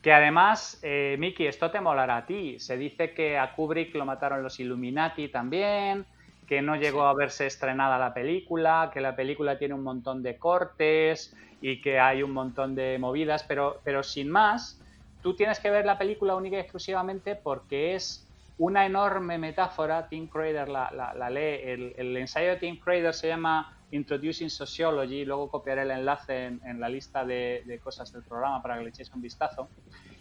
[0.02, 2.60] Que además, eh, Mickey, esto te molará a ti.
[2.60, 6.06] Se dice que a Kubrick lo mataron los Illuminati también,
[6.48, 10.38] que no llegó a verse estrenada la película, que la película tiene un montón de
[10.38, 14.80] cortes y que hay un montón de movidas, pero, pero sin más,
[15.22, 18.26] tú tienes que ver la película única y exclusivamente porque es
[18.58, 24.50] una enorme metáfora, Tim Crader la, lee, el, ensayo de Tim Crader se llama Introducing
[24.50, 28.90] Sociology, luego copiaré el enlace en, la lista de, cosas del programa para que le
[28.90, 29.70] echéis un vistazo.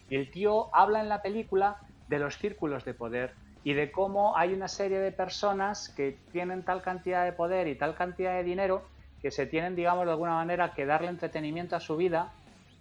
[0.08, 4.54] El tío habla en la película de los círculos de poder y de cómo hay
[4.54, 8.82] una serie de personas que tienen tal cantidad de poder y tal cantidad de dinero
[9.20, 12.32] que se tienen, digamos, de alguna manera que darle entretenimiento a su vida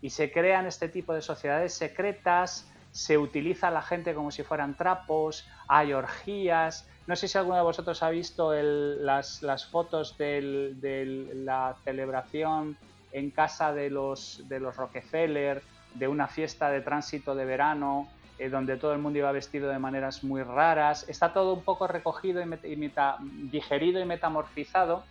[0.01, 4.75] y se crean este tipo de sociedades secretas, se utiliza la gente como si fueran
[4.75, 6.87] trapos, hay orgías.
[7.07, 12.77] No sé si alguno de vosotros ha visto las, fotos de la celebración
[13.13, 15.63] en casa de los, de Rockefeller,
[15.95, 19.79] de una fiesta de tránsito de verano, eh, donde todo el mundo iba vestido de
[19.79, 21.07] maneras muy raras.
[21.09, 22.91] Está todo un poco recogido y,
[23.49, 25.03] digerido y metamorfizado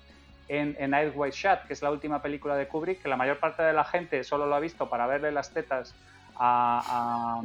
[0.49, 3.63] en, en White Shut, que es la última película de Kubrick, que la mayor parte
[3.63, 5.95] de la gente solo lo ha visto para verle las tetas
[6.37, 7.43] a,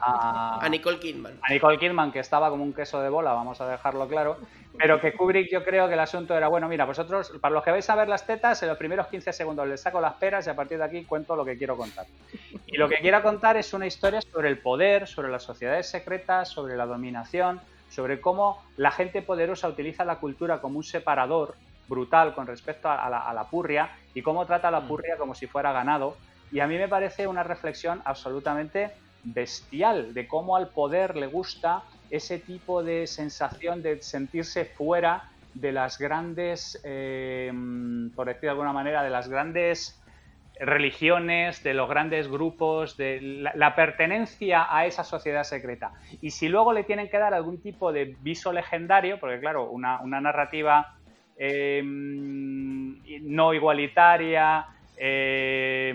[0.00, 1.38] a, Nicole Kidman.
[1.42, 4.38] A Nicole Kidman, que estaba como un queso de bola, vamos a dejarlo claro.
[4.78, 7.70] Pero que Kubrick, yo creo que el asunto era, bueno, mira, vosotros, para los que
[7.70, 10.50] vais a ver las tetas, en los primeros 15 segundos les saco las peras y
[10.50, 12.06] a partir de aquí cuento lo que quiero contar.
[12.66, 16.48] Y lo que quiero contar es una historia sobre el poder, sobre las sociedades secretas,
[16.48, 21.54] sobre la dominación, sobre cómo la gente poderosa utiliza la cultura como un separador
[21.88, 25.34] brutal con respecto a la, a la purria y cómo trata a la purria como
[25.34, 26.16] si fuera ganado
[26.52, 28.90] y a mí me parece una reflexión absolutamente
[29.26, 35.72] bestial de cómo al poder le gusta ese tipo de sensación de sentirse fuera de
[35.72, 37.52] las grandes, eh,
[38.14, 40.00] por decir de alguna manera, de las grandes
[40.60, 43.20] religiones, de los grandes grupos, de
[43.54, 45.92] la, pertenencia a esa sociedad secreta.
[46.20, 50.00] Y si luego le tienen que dar algún tipo de viso legendario, porque claro, una,
[50.04, 50.94] narrativa
[51.36, 54.66] eh, no igualitaria,
[54.96, 55.94] eh,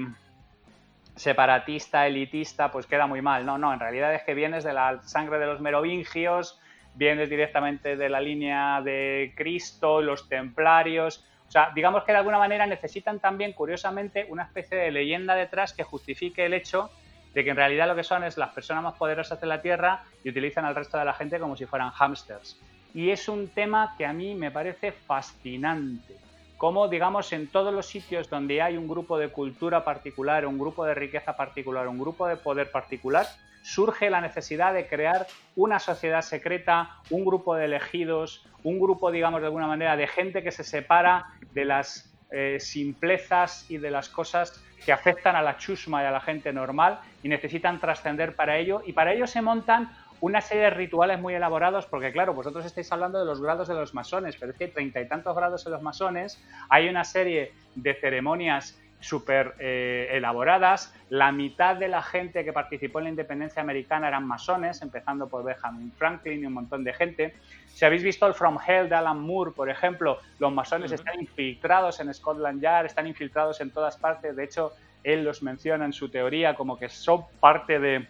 [1.22, 3.46] separatista, elitista, pues queda muy mal.
[3.46, 6.60] No, no, en realidad es que vienes de la sangre de los merovingios,
[6.96, 11.24] vienes directamente de la línea de Cristo, los templarios.
[11.48, 15.74] O sea, digamos que de alguna manera necesitan también, curiosamente, una especie de leyenda detrás
[15.74, 16.90] que justifique el hecho
[17.34, 20.04] de que en realidad lo que son es las personas más poderosas de la Tierra
[20.24, 22.60] y utilizan al resto de la gente como si fueran hámsters.
[22.94, 26.16] Y es un tema que a mí me parece fascinante
[26.62, 30.86] cómo, digamos, en todos los sitios donde hay un grupo de cultura particular, un grupo
[30.86, 33.26] de riqueza particular, un grupo de poder particular,
[33.64, 39.42] surge la necesidad de crear una sociedad secreta, un grupo de elegidos, un grupo, digamos,
[39.42, 44.08] de alguna manera, de gente que se separa de las eh, simplezas y de las
[44.08, 48.60] cosas que afectan a la chusma y a la gente normal y necesitan trascender para
[48.60, 48.84] ello.
[48.86, 49.90] Y para ello se montan
[50.22, 53.74] una serie de rituales muy elaborados, porque claro, vosotros estáis hablando de los grados de
[53.74, 57.04] los masones, pero es que hay treinta y tantos grados en los masones, hay una
[57.04, 60.94] serie de ceremonias súper eh, elaboradas.
[61.10, 65.44] La mitad de la gente que participó en la independencia americana eran masones, empezando por
[65.44, 67.34] Benjamin Franklin y un montón de gente.
[67.66, 72.00] Si habéis visto el From Hell de Alan Moore, por ejemplo, los masones están infiltrados
[72.00, 74.36] en Scotland Yard, están infiltrados en todas partes.
[74.36, 78.08] De hecho, él los menciona en su teoría como que son parte de,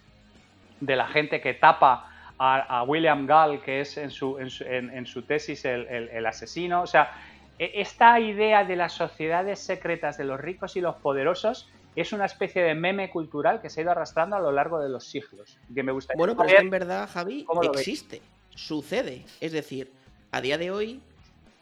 [0.82, 2.08] la gente que tapa
[2.38, 6.82] a, William Gall, que es en su, en su, tesis el, el asesino.
[6.82, 7.12] O sea,
[7.60, 12.26] e, esta idea de las sociedades secretas de los ricos y los poderosos es una
[12.26, 15.58] especie de meme cultural que se ha ido arrastrando a lo largo de los siglos.
[15.74, 18.22] Que me gusta bueno, pero es que en verdad, Javi, existe,
[18.56, 19.26] sucede.
[19.40, 19.92] Es decir,
[20.32, 21.02] a día de hoy,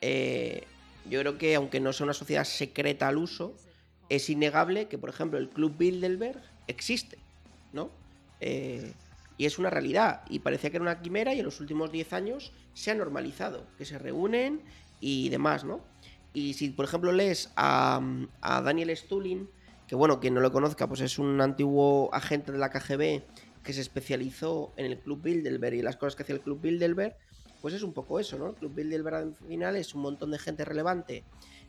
[0.02, 0.64] eh,
[1.10, 3.54] yo creo que aunque no sea una sociedad secreta al uso,
[4.08, 7.18] es innegable que, por ejemplo, el Club Bilderberg existe,
[7.74, 7.90] ¿no?
[8.40, 8.94] Eh,
[9.40, 10.22] y es una realidad.
[10.30, 13.66] Y parecía que era una quimera y en los últimos 10 años se ha normalizado.
[13.78, 14.62] Que se reúnen
[15.00, 15.80] y demás, ¿no?
[16.34, 18.02] Y si, por ejemplo, lees a,
[18.42, 19.50] Daniel Stulin,
[19.88, 23.24] que bueno, quien no lo conozca, pues es un antiguo agente de la KGB
[23.64, 27.16] que se especializó en el Club Bilderberg y las cosas que hacía el Club Bilderberg,
[27.62, 28.50] pues es un poco eso, ¿no?
[28.50, 31.24] El Club Bilderberg al final es un montón de gente relevante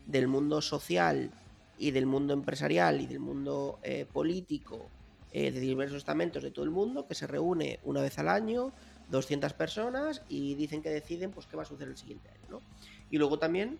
[0.07, 1.31] del mundo social
[1.79, 4.91] y del mundo empresarial y del mundo eh, político
[5.33, 8.73] eh, de diversos estamentos de todo el mundo que se reúne una vez al año,
[9.11, 12.63] 200 personas y dicen que deciden pues qué va a suceder el siguiente año, ¿no?
[13.11, 13.79] Y luego también,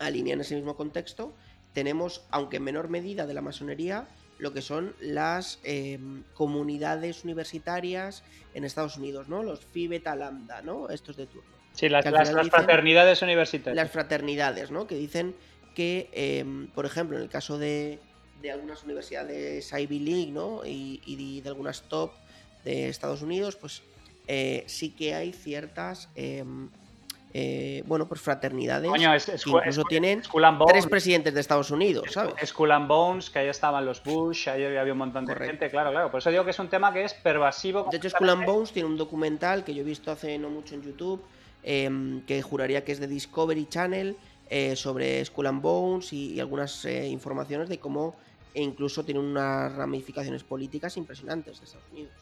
[0.00, 1.32] alinea en ese mismo contexto,
[1.72, 4.06] tenemos, aunque en menor medida de la masonería,
[4.38, 8.22] lo que son las em, comunidades universitarias
[8.54, 9.42] en Estados Unidos, ¿no?
[9.42, 10.88] Los Phi Beta Lambda, ¿no?
[10.88, 11.48] Estos de turno.
[11.72, 12.04] Sí, las,
[12.50, 13.76] fraternidades universitarias.
[13.82, 14.86] Las fraternidades, ¿no?
[14.86, 15.34] Que dicen
[15.74, 17.98] que, em, por ejemplo, en el caso de,
[18.50, 20.64] algunas universidades Ivy League, ¿no?
[20.64, 22.12] Y, y, de algunas top
[22.64, 23.82] de Estados Unidos, pues
[24.26, 26.68] eh, sí que hay ciertas em,
[27.34, 30.22] eh, bueno, pues fraternidades que incluso tienen
[30.68, 32.34] tres presidentes de Estados Unidos, ¿sabes?
[32.44, 35.90] Skull and Bones, que ahí estaban los Bush, ahí había un montón de gente, claro,
[35.92, 36.10] claro.
[36.10, 37.88] Por eso digo que es un tema que es pervasivo.
[37.90, 40.74] De hecho, Skull and Bones tiene un documental que yo he visto hace no mucho
[40.74, 41.24] en YouTube,
[41.62, 44.14] em, que juraría que es de Discovery Channel,
[44.50, 48.14] eh, sobre Skull and Bones y, algunas informaciones de cómo
[48.54, 52.12] e incluso tiene unas ramificaciones políticas impresionantes de Estados Unidos.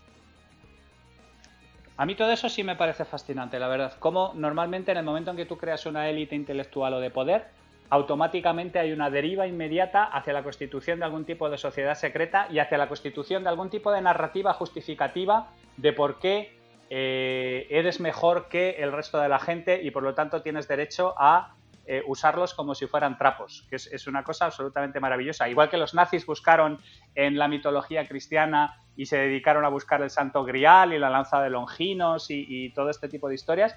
[1.97, 3.93] A mí todo eso sí me parece fascinante, la verdad.
[3.99, 7.49] Como normalmente en el momento en que tú creas una élite intelectual o de poder,
[7.91, 12.59] automáticamente hay una deriva inmediata hacia la constitución de algún tipo de sociedad secreta y
[12.59, 16.57] hacia la constitución de algún tipo de narrativa justificativa de por qué
[16.89, 21.15] eh, eres mejor que el resto de la gente y por lo tanto tienes derecho
[21.19, 21.55] a
[21.93, 25.49] eh, usarlos como si fueran trapos, que es, una cosa absolutamente maravillosa.
[25.49, 26.79] Igual que los nazis buscaron
[27.17, 31.43] en la mitología cristiana y se dedicaron a buscar el santo grial y la lanza
[31.43, 33.77] de Longinos y, todo este tipo de historias,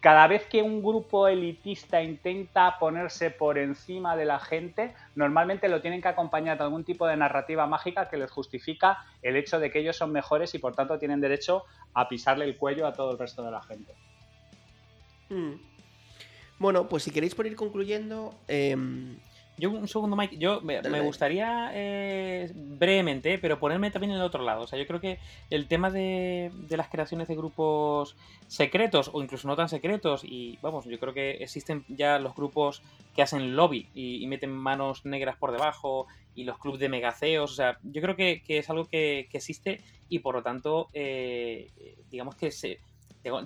[0.00, 5.80] cada vez que un grupo elitista intenta ponerse por encima de la gente, normalmente lo
[5.80, 9.70] tienen que acompañar de algún tipo de narrativa mágica que les justifica el hecho de
[9.70, 13.12] que ellos son mejores y por tanto tienen derecho a pisarle el cuello a todo
[13.12, 13.94] el resto de la gente.
[15.28, 15.69] Hmm.
[16.60, 18.34] Bueno, pues si queréis por ir concluyendo.
[18.46, 19.16] Em,
[19.56, 20.36] yo, un segundo, Mike.
[20.36, 24.64] Yo me, gustaría eh, brevemente, pero ponerme también en el otro lado.
[24.64, 28.14] O sea, yo creo que el tema de, las creaciones de grupos
[28.46, 32.82] secretos o incluso no tan secretos, y vamos, yo creo que existen ya los grupos
[33.16, 37.52] que hacen lobby y, meten manos negras por debajo y los clubes de megaceos.
[37.52, 39.80] O sea, yo creo que, es algo que, existe
[40.10, 41.70] y por lo tanto, eh,
[42.10, 42.80] digamos que se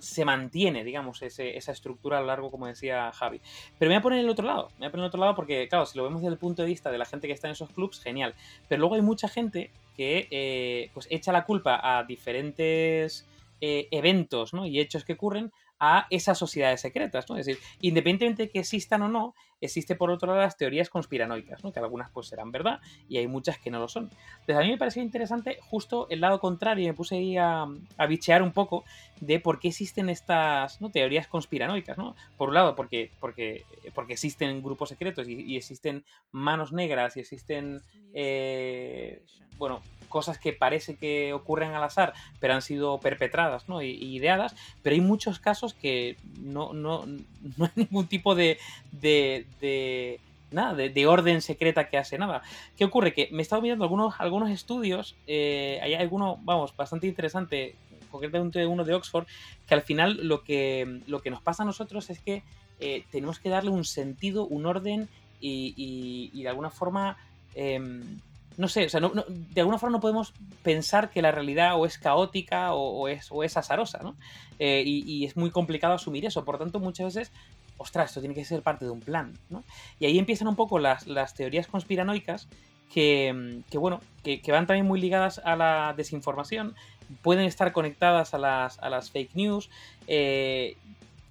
[0.01, 3.41] se mantiene, digamos, esa estructura a lo largo, como decía Javi.
[3.79, 5.35] Pero me voy a poner el otro lado, me voy a poner el otro lado
[5.35, 7.49] porque, claro, si lo vemos desde el punto de vista de la gente que está
[7.49, 8.35] en esos clubs, genial.
[8.69, 13.27] Pero luego hay mucha gente que, eh, pues, echa la culpa a diferentes
[13.61, 17.37] eh, eventos y hechos que ocurren a esas sociedades secretas, ¿no?
[17.37, 21.65] Es decir, independientemente de que existan o no, existe por otro lado las teorías conspiranoicas,
[21.65, 21.73] ¿no?
[21.73, 24.11] Que algunas pues serán verdad y hay muchas que no lo son.
[24.41, 27.67] Entonces a mí me pareció interesante justo el lado contrario y me puse ahí a,
[28.09, 28.85] bichear un poco
[29.21, 32.15] de por qué existen estas teorías conspiranoicas, ¿no?
[32.37, 37.81] Por un lado, porque, porque, porque existen grupos secretos y, existen manos negras y existen,
[38.13, 39.23] eh,
[39.57, 39.81] bueno,
[40.15, 43.83] cosas que parece que ocurren al azar, pero han sido perpetradas ¿no?
[43.83, 47.05] y, ideadas, pero hay muchos casos que no, no,
[47.57, 48.59] no hay ningún tipo de,
[48.93, 49.44] de,
[50.51, 52.43] nada, de, orden secreta que hace nada.
[52.77, 53.13] ¿Qué ocurre?
[53.13, 57.75] Que me he estado mirando algunos, algunos estudios, eh, hay alguno, vamos, bastante interesante,
[58.11, 59.27] concretamente uno de Oxford,
[59.67, 62.43] que al final lo que, lo que nos pasa a nosotros es que
[62.81, 65.09] eh, tenemos que darle un sentido, un orden
[65.41, 67.19] y, y, de alguna forma...
[67.55, 68.21] Em,
[68.57, 70.33] no sé, o sea, de alguna forma no podemos
[70.63, 74.15] pensar que la realidad o es caótica o, es, o es azarosa, ¿no?
[74.59, 76.45] Eh, y, es muy complicado asumir eso.
[76.45, 77.33] Por tanto, muchas veces
[77.79, 79.65] ostras, esto tiene que ser parte de un plan, ¿no?
[79.99, 81.05] Y ahí empiezan un poco las,
[81.35, 82.49] teorías conspiranoicas
[82.93, 86.75] que, bueno, que, van también muy ligadas a la desinformación,
[87.23, 89.71] pueden estar conectadas a las, a las fake news,
[90.07, 90.77] eh,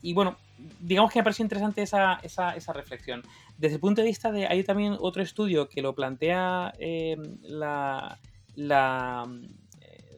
[0.01, 0.37] y bueno,
[0.79, 3.23] digamos que me parece interesante esa, esa, reflexión.
[3.57, 8.19] Desde el punto de vista de, hay también otro estudio que lo plantea eh, la,
[8.55, 9.25] la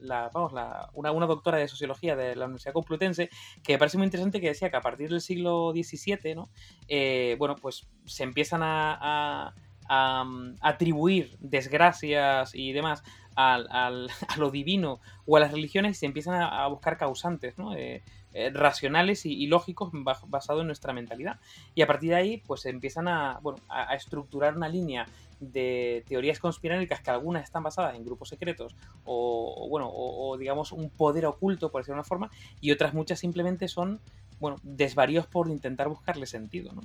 [0.06, 3.30] la, vamos, la, una, doctora de sociología de la Universidad Complutense,
[3.62, 6.50] que me parece muy interesante que decía que a partir del siglo XVII, ¿no?
[6.88, 9.54] Eh, bueno, pues se empiezan a,
[9.88, 13.02] mm, atribuir desgracias y demás
[13.34, 17.58] al, al, a lo divino o a las religiones y se empiezan a, buscar causantes,
[17.58, 17.74] ¿no?
[17.74, 18.02] Eh,
[18.38, 19.90] eh, racionales y, lógicos
[20.26, 21.40] basados en nuestra mentalidad.
[21.74, 25.06] Y a partir de ahí, pues se empiezan a, bueno, a, estructurar una línea
[25.40, 28.74] de teorías conspiranoicas que algunas están basadas en grupos secretos
[29.04, 32.30] o, bueno, o, digamos un poder oculto, por decirlo de una forma,
[32.60, 34.00] y otras muchas simplemente son,
[34.40, 36.82] bueno, desvaríos por intentar buscarle sentido, ¿no?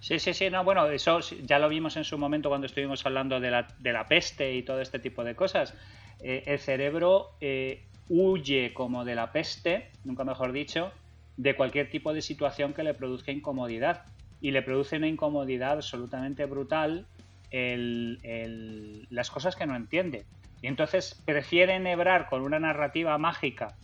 [0.00, 3.40] Sí, sí, sí, no, bueno, eso ya lo vimos en su momento cuando estuvimos hablando
[3.40, 5.74] de la, de la peste y todo este tipo de cosas.
[6.20, 10.92] Eh, el cerebro eh, huye como de la peste, nunca mejor dicho,
[11.36, 14.04] de cualquier tipo de situación que le produzca incomodidad
[14.40, 17.06] y le produce una incomodidad absolutamente brutal
[17.50, 20.26] las cosas que no entiende.
[20.60, 23.74] Y entonces prefiere enhebrar con una narrativa mágica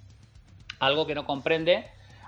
[0.81, 1.87] algo que no comprende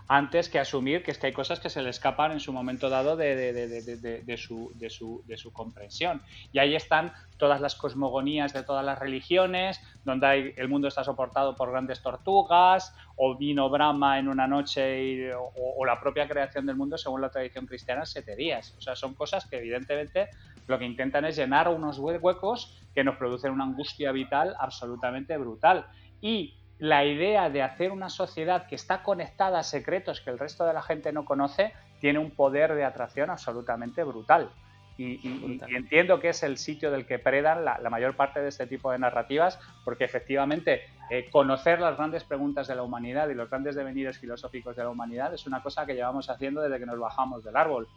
[0.09, 2.89] antes que asumir que, es que hay cosas que se le escapan en su momento
[2.89, 6.23] dado de, su, comprensión.
[6.53, 11.57] Y ahí están todas las cosmogonías de todas las religiones, donde el mundo está soportado
[11.57, 16.97] por grandes tortugas, o vino Brahma en una noche, o, la propia creación del mundo,
[16.97, 18.75] según la tradición cristiana, siete días.
[18.79, 20.29] O sea, son cosas que evidentemente
[20.69, 25.87] lo que intentan es llenar unos huecos que nos producen una angustia vital absolutamente brutal.
[26.21, 30.65] Y la idea de hacer una sociedad que está conectada a secretos que el resto
[30.65, 34.51] de la gente no conoce tiene un poder de atracción absolutamente brutal.
[34.99, 38.91] Y, entiendo que es el sitio del que predan la, mayor parte de este tipo
[38.91, 43.75] de narrativas, porque efectivamente eh, conocer las grandes preguntas de la humanidad y los grandes
[43.75, 47.45] devenires filosóficos de la humanidad es una cosa que llevamos haciendo desde que nos bajamos
[47.45, 47.89] del árbol.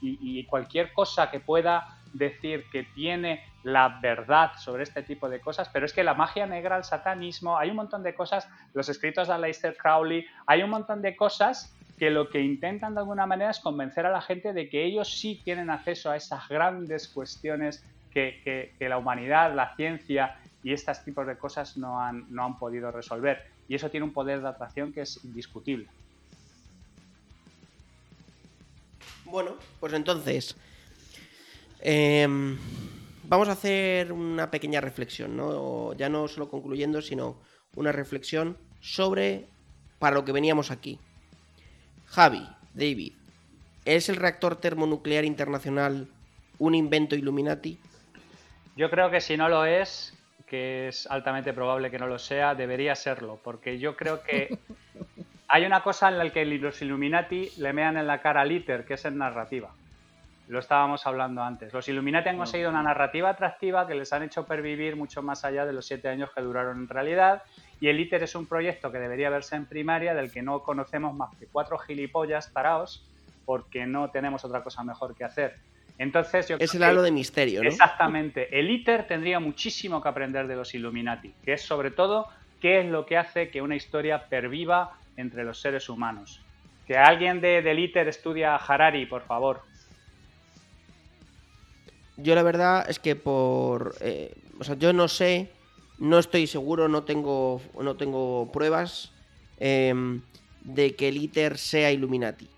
[0.00, 5.68] y cualquier cosa que pueda decir que tiene la verdad sobre este tipo de cosas,
[5.68, 9.28] pero es que la magia negra, el satanismo, hay un montón de cosas, los escritos
[9.28, 13.50] de Aleister Crowley, hay un montón de cosas que lo que intentan de alguna manera
[13.50, 17.84] es convencer a la gente de que ellos sí tienen acceso a esas grandes cuestiones
[18.10, 22.90] que, la humanidad, la ciencia y estos tipos de cosas no han, no han podido
[22.90, 23.42] resolver.
[23.68, 25.88] Y eso tiene un poder de atracción que es indiscutible.
[29.24, 30.56] Bueno, pues entonces,
[31.80, 32.58] Em,
[33.24, 35.92] vamos a hacer una pequeña reflexión, ¿no?
[35.94, 37.40] Ya no solo concluyendo, sino
[37.74, 39.46] una reflexión sobre
[39.98, 40.98] para lo que veníamos aquí.
[42.06, 43.12] Javi, David,
[43.84, 46.08] ¿es el reactor termonuclear internacional
[46.58, 47.78] un invento Illuminati?
[48.76, 50.14] Yo creo que si no lo es,
[50.46, 54.58] que es altamente probable que no lo sea, debería serlo, porque yo creo que
[55.48, 58.84] hay una cosa en la que los Illuminati le mean en la cara al ITER,
[58.84, 59.74] que es en narrativa.
[60.48, 61.72] Lo estábamos hablando antes.
[61.74, 65.66] Los Illuminati han conseguido una narrativa atractiva que les han hecho pervivir mucho más allá
[65.66, 67.42] de los siete años que duraron en realidad.
[67.80, 71.14] Y el ITER es un proyecto que debería verse en primaria, del que no conocemos
[71.14, 73.06] más que cuatro gilipollas taraos,
[73.44, 75.56] porque no tenemos otra cosa mejor que hacer.
[75.98, 77.68] Entonces, yo es el halo de misterio, ¿no?
[77.68, 78.58] Exactamente.
[78.58, 82.28] El ITER tendría muchísimo que aprender de los Illuminati, que es sobre todo
[82.60, 86.40] qué es lo que hace que una historia perviva entre los seres humanos.
[86.86, 89.62] Que alguien de, del ITER estudia a Harari, por favor.
[92.18, 93.94] Yo la verdad es que por...
[94.00, 95.50] Eh, o sea, yo no sé,
[95.98, 99.12] no estoy seguro, no tengo, no tengo pruebas
[99.58, 100.20] em,
[100.62, 102.48] de que el ITER sea Illuminati.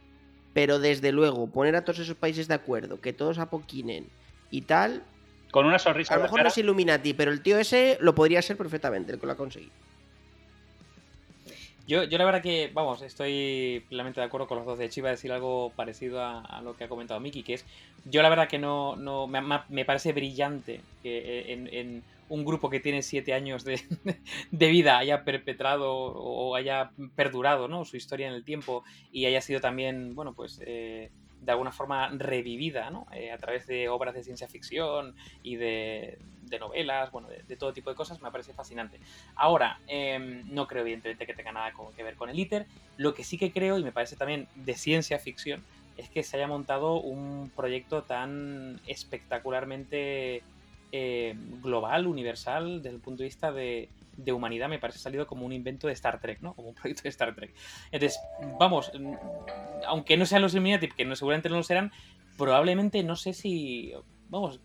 [0.55, 4.09] Pero desde luego, poner a todos esos países de acuerdo, que todos apoquinen
[4.51, 5.05] y tal...
[5.53, 6.15] Con una sonrisa.
[6.15, 9.21] A lo mejor no es Illuminati, pero el tío ese lo podría ser perfectamente, el
[9.21, 9.73] que lo ha conseguido.
[11.91, 14.79] Yo, yo la verdad que, vamos, estoy plenamente de acuerdo con los dos.
[14.79, 17.67] De hecho, iba a decir algo parecido a, lo que ha comentado Miki, que es,
[18.05, 22.79] yo la verdad que no, no me, parece brillante que eh, en, un grupo que
[22.79, 23.83] tiene siete años de,
[24.53, 27.85] vida haya perpetrado o haya perdurado ¿no?
[27.85, 30.61] su historia en el tiempo y haya sido también, bueno, pues...
[30.65, 31.11] Eh,
[31.41, 33.07] de alguna forma revivida, ¿no?
[33.13, 36.19] Eh, a través de obras de ciencia ficción y de,
[36.59, 38.99] novelas, bueno, de, todo tipo de cosas, me parece fascinante.
[39.35, 43.25] Ahora, em, no creo evidentemente que tenga nada que ver con el ITER, lo que
[43.25, 45.65] sí que creo, y me parece también de ciencia ficción,
[45.97, 50.43] es que se haya montado un proyecto tan espectacularmente
[50.93, 53.89] eh, global, universal, desde el punto de vista de,
[54.25, 56.55] de humanidad me parece salido como un invento de Star Trek, ¿no?
[56.55, 57.53] Como un proyecto de Star Trek.
[57.91, 58.21] Entonces,
[58.59, 58.93] vamos,
[59.87, 61.93] aunque no sean los Illuminati, que no, seguramente no lo serán,
[62.37, 63.93] probablemente no sé si,
[64.29, 64.61] vamos,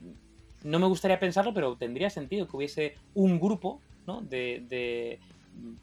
[0.64, 4.22] no me gustaría pensarlo, pero tendría sentido que hubiese un grupo, ¿no?
[4.22, 5.19] De,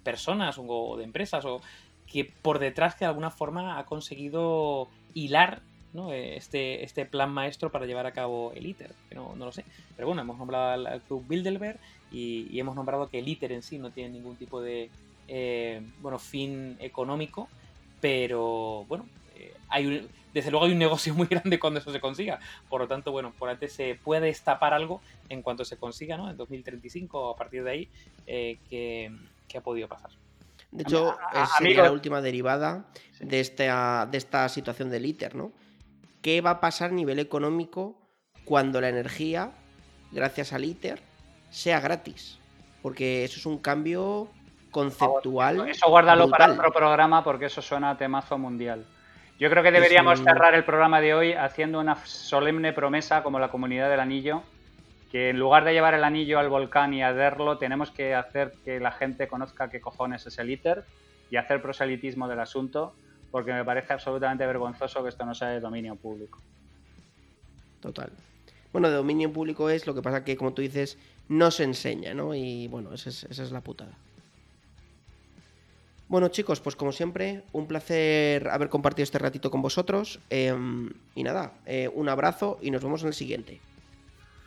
[0.03, 1.63] personas o de empresas o
[2.07, 5.63] que por detrás que de alguna forma ha conseguido hilar
[6.13, 9.65] este, este plan maestro para llevar a cabo el ITER, que no, lo sé.
[9.97, 11.79] Pero bueno, hemos nombrado al, club Bilderberg
[12.11, 14.91] y, hemos nombrado que el ITER en sí no tiene ningún tipo de
[15.29, 17.49] eh, bueno, fin económico,
[18.01, 19.07] pero bueno,
[19.37, 22.39] eh, hay desde luego hay un negocio muy grande cuando eso se consiga.
[22.69, 26.31] Por lo tanto, bueno, por antes se puede destapar algo en cuanto se consiga, ¿no?
[26.31, 27.89] En 2035 o a partir de ahí,
[28.27, 29.13] eh, que,
[29.55, 30.11] ha podido pasar.
[30.71, 32.87] De hecho, es la última derivada
[33.21, 35.53] de, esta, de esta situación del ITER, ¿no?
[36.23, 37.97] ¿Qué va a pasar a nivel económico
[38.45, 39.51] cuando la energía,
[40.13, 41.01] gracias al ITER,
[41.51, 42.39] sea gratis?
[42.81, 44.29] Porque eso es un cambio
[44.71, 45.69] conceptual.
[45.69, 48.87] Eso guárdalo para otro programa porque eso suena a temazo mundial.
[49.41, 53.49] Yo creo que deberíamos cerrar el programa de hoy haciendo una solemne promesa como la
[53.49, 54.45] comunidad del anillo,
[55.11, 58.79] que en lugar de llevar el anillo al volcán y verlo, tenemos que hacer que
[58.79, 60.85] la gente conozca qué cojones es el ITER
[61.31, 62.95] y hacer proselitismo del asunto
[63.33, 66.39] porque me parece absolutamente vergonzoso que esto no sea de dominio público.
[67.81, 68.13] Total.
[68.73, 70.99] Bueno, de dominio público es lo que pasa que, como tú dices,
[71.29, 72.35] no se enseña, ¿no?
[72.35, 73.93] Y bueno, esa es, la putada.
[76.09, 80.21] Bueno, chicos, pues como siempre, un placer haber compartido este ratito con vosotros.
[80.29, 83.61] Em, y nada, eh, un abrazo y nos vemos en el siguiente.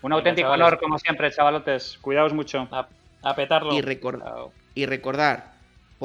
[0.04, 1.98] Un auténtico honor, como siempre, chavalotes.
[2.00, 2.68] Cuidaos mucho.
[2.72, 3.74] A, petarlo.
[3.74, 3.78] Y,
[4.76, 5.55] y recordar,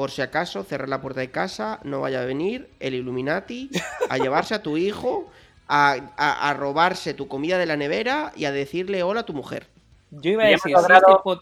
[0.01, 3.69] por si acaso, cerrar la puerta de casa, no vaya a venir el Illuminati
[4.09, 5.31] a llevarse a tu hijo,
[5.67, 9.67] a, robarse tu comida de la nevera y a decirle hola a tu mujer.
[10.09, 10.73] Yo iba a decir,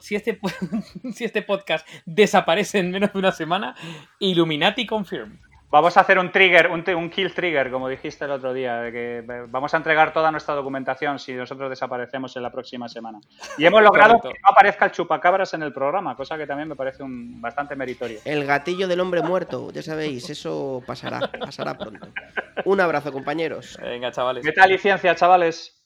[0.02, 0.40] si, este, este
[1.14, 3.78] si este podcast desaparece en menos de una semana,
[4.20, 5.40] Illuminati confirm.
[5.72, 9.46] Vamos a hacer un trigger, un, kill trigger, como dijiste el otro día, de que
[9.50, 13.20] vamos a entregar toda nuestra documentación si nosotros desaparecemos en la próxima semana.
[13.56, 16.76] Y hemos logrado que no aparezca el chupacabras en el programa, cosa que también me
[16.76, 18.20] parece un bastante meritorio.
[18.26, 22.08] El gatillo del hombre muerto, ya sabéis, eso pasará, pasará pronto.
[22.66, 23.78] Un abrazo, compañeros.
[23.80, 24.44] Venga, chavales.
[24.44, 25.79] ¿Qué tal licencia, chavales?